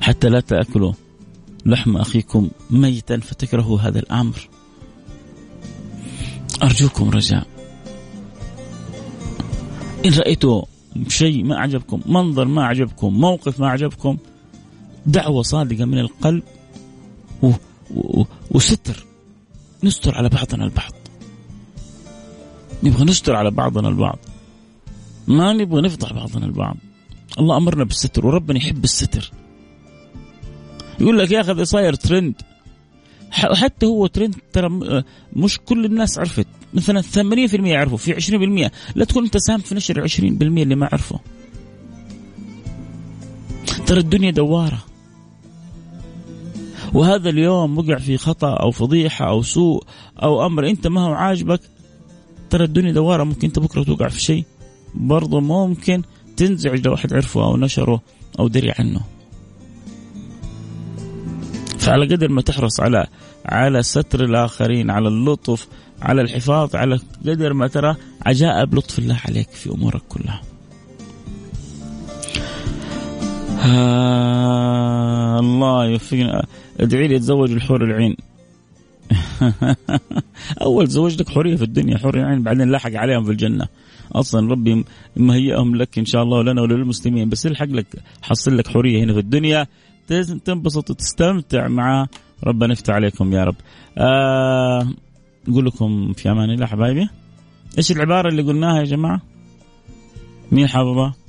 حتى 0.00 0.28
لا 0.28 0.40
تأكلوا 0.40 0.92
لحم 1.66 1.96
أخيكم 1.96 2.50
ميتا 2.70 3.20
فتكرهوا 3.20 3.80
هذا 3.80 3.98
الأمر. 3.98 4.48
أرجوكم 6.62 7.10
رجاء. 7.10 7.46
إن 10.04 10.12
رأيتوا 10.12 10.62
شيء 11.08 11.44
ما 11.44 11.56
أعجبكم 11.56 12.00
منظر 12.06 12.44
ما 12.44 12.62
أعجبكم 12.62 13.20
موقف 13.20 13.60
ما 13.60 13.66
أعجبكم 13.66 14.16
دعوة 15.06 15.42
صادقة 15.42 15.84
من 15.84 15.98
القلب 15.98 16.42
و... 17.42 17.50
و... 17.90 18.24
وستر. 18.50 19.06
نستر 19.84 20.14
على 20.14 20.28
بعضنا 20.28 20.64
البعض. 20.64 20.92
نبغى 22.82 23.04
نستر 23.04 23.36
على 23.36 23.50
بعضنا 23.50 23.88
البعض. 23.88 24.18
ما 25.28 25.52
نبغى 25.52 25.82
نفضح 25.82 26.12
بعضنا 26.12 26.46
البعض. 26.46 26.76
الله 27.38 27.56
أمرنا 27.56 27.84
بالستر 27.84 28.26
وربنا 28.26 28.58
يحب 28.58 28.84
الستر. 28.84 29.30
يقول 31.00 31.18
لك 31.18 31.30
يا 31.30 31.40
أخي 31.40 31.64
صاير 31.64 31.94
ترند 31.94 32.34
حتى 33.30 33.86
هو 33.86 34.06
ترند 34.06 34.34
ترى 34.52 35.02
مش 35.32 35.58
كل 35.58 35.84
الناس 35.84 36.18
عرفت. 36.18 36.46
مثلا 36.74 37.02
80% 37.02 37.06
يعرفوا 37.54 37.96
في 37.96 38.14
20% 38.68 38.70
لا 38.94 39.04
تكون 39.04 39.24
أنت 39.24 39.36
ساهم 39.36 39.60
في 39.60 39.74
نشر 39.74 40.08
20% 40.08 40.20
اللي 40.20 40.74
ما 40.74 40.88
عرفوا 40.92 41.18
ترى 43.86 44.00
الدنيا 44.00 44.30
دوارة. 44.30 44.84
وهذا 46.94 47.30
اليوم 47.30 47.78
وقع 47.78 47.98
في 47.98 48.16
خطأ 48.16 48.54
أو 48.54 48.70
فضيحة 48.70 49.28
أو 49.28 49.42
سوء 49.42 49.84
أو 50.22 50.46
أمر 50.46 50.68
أنت 50.68 50.86
ما 50.86 51.00
هو 51.00 51.12
عاجبك 51.12 51.60
ترى 52.50 52.64
الدنيا 52.64 52.92
دوارة 52.92 53.24
ممكن 53.24 53.46
أنت 53.46 53.58
بكرة 53.58 53.82
توقع 53.82 54.08
في 54.08 54.20
شيء 54.20 54.44
برضه 54.94 55.40
ممكن 55.40 56.02
تنزعج 56.36 56.86
لو 56.86 56.92
واحد 56.92 57.12
عرفه 57.14 57.44
أو 57.44 57.56
نشره 57.56 58.02
أو 58.38 58.48
دري 58.48 58.72
عنه. 58.78 59.00
فعلى 61.78 62.14
قدر 62.14 62.28
ما 62.28 62.42
تحرص 62.42 62.80
على 62.80 63.06
على 63.46 63.82
ستر 63.82 64.24
الآخرين 64.24 64.90
على 64.90 65.08
اللطف 65.08 65.68
على 66.02 66.22
الحفاظ 66.22 66.76
على 66.76 67.00
قدر 67.26 67.52
ما 67.52 67.66
ترى 67.66 67.96
عجائب 68.26 68.74
لطف 68.74 68.98
الله 68.98 69.20
عليك 69.28 69.50
في 69.50 69.70
أمورك 69.70 70.02
كلها. 70.08 70.53
آه 73.64 75.38
الله 75.40 75.86
يوفقنا. 75.86 76.46
ادعي 76.80 77.08
لي 77.08 77.16
اتزوج 77.16 77.52
الحور 77.52 77.84
العين. 77.84 78.16
أول 80.62 80.86
تزوجتك 80.86 81.28
حوريه 81.28 81.56
في 81.56 81.62
الدنيا 81.62 81.98
حور 81.98 82.14
العين 82.18 82.42
بعدين 82.42 82.70
لاحق 82.70 82.94
عليهم 82.94 83.24
في 83.24 83.30
الجنة. 83.30 83.68
أصلا 84.12 84.50
ربي 84.50 84.84
مهيئهم 85.16 85.76
لك 85.76 85.98
إن 85.98 86.04
شاء 86.04 86.22
الله 86.22 86.38
ولنا 86.38 86.62
وللمسلمين. 86.62 87.28
بس 87.28 87.46
يلحق 87.46 87.66
لك 87.66 87.86
حصل 88.22 88.56
لك 88.56 88.68
حوريه 88.68 89.04
هنا 89.04 89.12
في 89.12 89.18
الدنيا. 89.18 89.66
تنبسط 90.44 90.90
وتستمتع 90.90 91.68
مع 91.68 92.06
ربنا. 92.44 92.72
يفتح 92.72 92.94
عليكم 92.94 93.32
يا 93.32 93.44
رب. 93.44 93.56
آه 93.98 94.88
نقول 95.48 95.66
لكم 95.66 96.12
في 96.12 96.30
أمان 96.30 96.50
الله 96.50 96.66
حبايبي. 96.66 97.08
إيش 97.78 97.92
العبارة 97.92 98.28
اللي 98.28 98.42
قلناها 98.42 98.78
يا 98.78 98.84
جماعة؟ 98.84 99.20
مين 100.52 100.68
حافظها؟ 100.68 101.23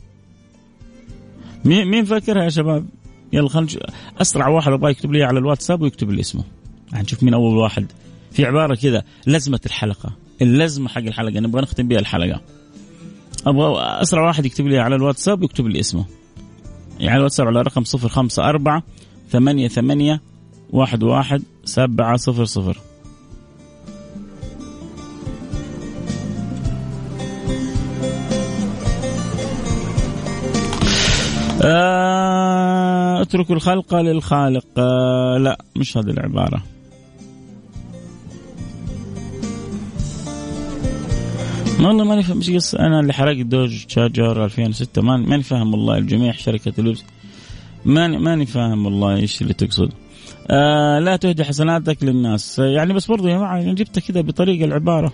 مين 1.66 1.88
مين 1.88 2.06
فاكرها 2.06 2.44
يا 2.44 2.50
شباب؟ 2.50 2.86
يلا 3.34 3.50
خلينا 3.50 3.70
أسرع 4.22 4.48
واحد 4.48 4.72
أبغى 4.72 4.92
يكتب 4.92 5.12
لي 5.12 5.24
على 5.24 5.40
الواتساب 5.40 5.82
ويكتب 5.82 6.12
لي 6.12 6.22
اسمه. 6.22 6.44
هنشوف 6.94 7.24
مين 7.24 7.34
أول 7.34 7.58
واحد. 7.58 7.92
في 8.32 8.46
عبارة 8.46 8.76
كذا 8.76 9.04
لزمة 9.28 9.60
الحلقة. 9.66 10.14
اللزمة 10.42 10.90
حق 10.90 11.02
الحلقة 11.02 11.40
نبغى 11.40 11.62
نختم 11.62 11.88
بها 11.88 12.00
الحلقة. 12.00 12.42
أبغى 13.48 13.82
أسرع 13.82 14.28
واحد 14.28 14.46
يكتب 14.46 14.68
لي 14.68 14.80
على 14.80 14.96
الواتساب 14.96 15.42
ويكتب 15.42 15.68
لي 15.68 15.80
اسمه. 15.80 16.06
يعني 17.00 17.10
على 17.10 17.18
الواتساب 17.18 17.48
على 17.48 17.62
رقم 17.62 17.84
054 17.84 18.82
ثمانية 19.30 19.68
ثمانية 19.68 20.22
واحد 20.70 21.04
واحد 21.04 21.44
سبعة 21.66 22.18
صفر 22.18 22.46
صفر. 22.46 22.78
اتركوا 33.26 33.56
الخلق 33.56 33.96
للخالق. 33.96 34.66
آه 34.78 35.38
لا 35.38 35.66
مش 35.76 35.98
هذه 35.98 36.10
العبارة. 36.10 36.64
والله 41.80 42.04
ماني 42.04 42.24
فاهم 42.24 42.38
إيش 42.38 42.52
قصة. 42.52 42.80
أنا 42.80 43.00
اللي 43.00 43.14
حرقت 43.14 43.46
دوج 43.46 43.86
تشارجر 43.86 44.46
2006 44.46 45.02
ماني 45.02 45.44
فاهم 45.44 45.74
والله 45.74 45.98
الجميع 45.98 46.32
شركة 46.32 46.74
اللبس 46.80 47.04
ماني 47.86 48.18
ماني 48.18 48.46
فاهم 48.46 48.86
والله 48.86 49.16
إيش 49.16 49.42
اللي 49.42 49.54
تقصد. 49.54 49.92
آه 50.50 51.00
لا 51.00 51.16
تهدي 51.16 51.44
حسناتك 51.44 52.04
للناس. 52.04 52.60
يعني 52.60 52.94
بس 52.94 53.06
برضو 53.08 53.28
يا 53.28 53.38
جماعة 53.38 53.58
يعني 53.58 53.74
جبتها 53.74 54.02
كذا 54.02 54.22
بطريقة 54.22 54.66
العبارة. 54.66 55.14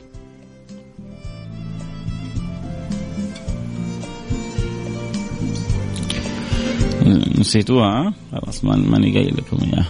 نسيتوها 7.40 8.14
خلاص 8.32 8.64
ماني 8.64 9.14
قايل 9.14 9.38
لكم 9.38 9.58
إياها. 9.64 9.88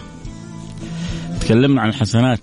تكلمنا 1.40 1.82
عن 1.82 1.88
الحسنات. 1.88 2.40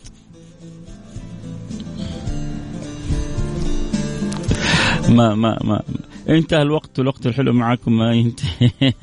ما 5.10 5.36
ما 5.36 5.58
ما 5.63 5.82
انتهى 6.30 6.62
الوقت 6.62 7.00
والوقت 7.00 7.28
الحلو 7.28 7.54
معكم 7.54 7.98
ما 7.98 8.13
ينتهي. 8.13 8.72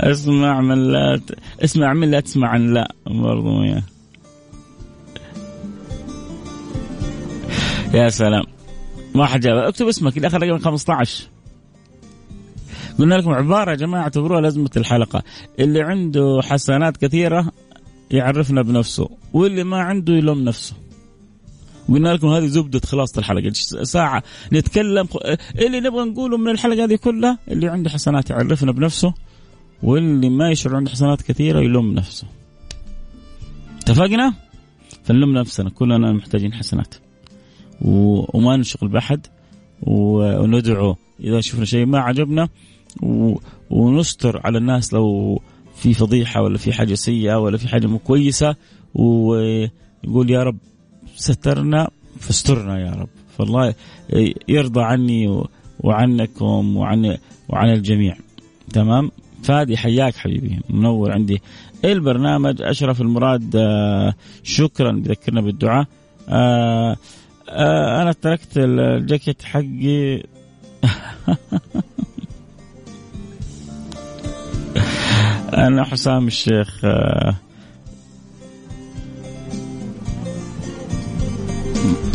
اسمع 0.00 0.60
من 0.60 0.92
لا 0.92 1.16
ت... 1.26 1.38
اسمع 1.64 1.92
من 1.92 2.10
لا 2.10 2.20
تسمع 2.20 2.48
عن 2.48 2.74
لا 2.74 2.94
برضو 3.06 3.62
يا. 3.62 3.82
يا 7.94 8.08
سلام. 8.08 8.44
واحد 9.14 9.40
جاب. 9.40 9.56
اكتب 9.56 9.86
اسمك 9.86 10.16
اللي 10.16 10.28
اخر 10.28 10.42
رقم 10.42 10.60
15 10.60 11.24
قلنا 12.98 13.14
لكم 13.14 13.30
عبارة 13.30 13.70
يا 13.70 13.76
جماعة 13.76 14.02
اعتبروها 14.02 14.40
لأزمة 14.40 14.70
الحلقة. 14.76 15.22
اللي 15.58 15.82
عنده 15.82 16.40
حسنات 16.42 16.96
كثيرة 16.96 17.52
يعرفنا 18.10 18.62
بنفسه 18.62 19.08
واللي 19.32 19.64
ما 19.64 19.76
عنده 19.76 20.12
يلوم 20.12 20.44
نفسه. 20.44 20.74
قلنا 21.88 22.08
لكم 22.08 22.28
هذه 22.28 22.46
زبدة 22.46 22.80
خلاصة 22.84 23.18
الحلقة. 23.18 23.52
ساعة 23.82 24.22
نتكلم؟ 24.52 25.08
اللي 25.58 25.80
نبغى 25.80 26.04
نقوله 26.04 26.36
من 26.36 26.48
الحلقة 26.48 26.84
هذه 26.84 26.96
كلها 26.96 27.38
اللي 27.48 27.68
عنده 27.68 27.90
حسنات 27.90 28.30
يعرفنا 28.30 28.72
بنفسه 28.72 29.14
واللي 29.82 30.28
ما 30.28 30.50
يشعر 30.50 30.76
عنده 30.76 30.90
حسنات 30.90 31.22
كثيرة 31.22 31.60
يلوم 31.60 31.94
نفسه. 31.94 32.26
اتفقنا؟ 33.78 34.34
فنلوم 35.04 35.32
نفسنا 35.38 35.70
كلنا 35.70 36.12
محتاجين 36.12 36.54
حسنات. 36.54 36.94
وما 37.80 38.56
نشغل 38.56 38.88
بأحد 38.88 39.26
وندعو 39.82 40.96
إذا 41.20 41.40
شفنا 41.40 41.64
شيء 41.64 41.86
ما 41.86 41.98
عجبنا 41.98 42.48
ونستر 43.70 44.40
على 44.44 44.58
الناس 44.58 44.94
لو 44.94 45.40
في 45.76 45.94
فضيحة 45.94 46.42
ولا 46.42 46.58
في 46.58 46.72
حاجة 46.72 46.94
سيئة 46.94 47.36
ولا 47.38 47.56
في 47.56 47.68
حاجة 47.68 47.86
مو 47.86 47.98
كويسة 47.98 48.56
ويقول 48.94 50.30
يا 50.30 50.42
رب 50.42 50.58
سترنا 51.16 51.90
فاسترنا 52.20 52.80
يا 52.80 52.90
رب. 52.90 53.08
فالله 53.38 53.74
يرضى 54.48 54.80
عني 54.82 55.44
وعنكم 55.80 56.76
وعن 56.76 57.16
وعن 57.48 57.70
الجميع. 57.70 58.16
تمام؟ 58.72 59.10
فادي 59.42 59.76
حياك 59.76 60.16
حبيبي. 60.16 60.60
منور 60.70 61.12
عندي. 61.12 61.42
البرنامج 61.84 62.62
أشرف 62.62 63.00
المراد 63.00 63.56
آه، 63.56 64.14
شكرا 64.42 64.92
بذكرنا 64.92 65.40
بالدعاء. 65.40 65.86
آه، 66.28 66.96
آه 67.48 68.02
أنا 68.02 68.12
تركت 68.12 68.56
الجاكيت 68.56 69.42
حقي. 69.42 70.22
أنا 75.54 75.84
حسام 75.84 76.26
الشيخ 76.26 76.80
آه 76.84 77.34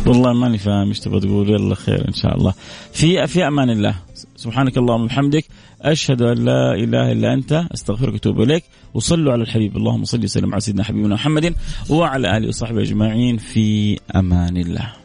والله 0.06 0.34
ماني 0.34 0.58
فاهم 0.58 0.88
إيش 0.88 1.00
تبغى 1.00 1.20
تقول. 1.20 1.50
يلا 1.50 1.76
خير 1.76 2.08
إن 2.08 2.14
شاء 2.14 2.38
الله. 2.38 2.54
في 2.94 3.28
في 3.28 3.48
أمان 3.48 3.70
الله. 3.70 3.96
سبحانك 4.36 4.78
اللهم 4.78 5.04
وبحمدك. 5.04 5.46
أشهد 5.82 6.22
أن 6.22 6.38
لا 6.38 6.74
إله 6.74 7.12
إلا 7.12 7.34
أنت. 7.34 7.66
أستغفرك 7.74 8.14
وأتوب 8.14 8.42
إليك. 8.42 8.64
وصلوا 8.94 9.34
على 9.34 9.42
الحبيب. 9.42 9.78
اللهم 9.78 10.04
صل 10.04 10.24
وسلم 10.24 10.52
على 10.52 10.62
سيدنا 10.62 10.84
حبيبنا 10.84 11.16
محمد 11.16 11.56
وعلى 11.90 12.38
آله 12.38 12.48
وصحبه 12.48 12.82
أجمعين. 12.82 13.38
في 13.38 14.00
أمان 14.16 14.58
الله. 14.58 15.03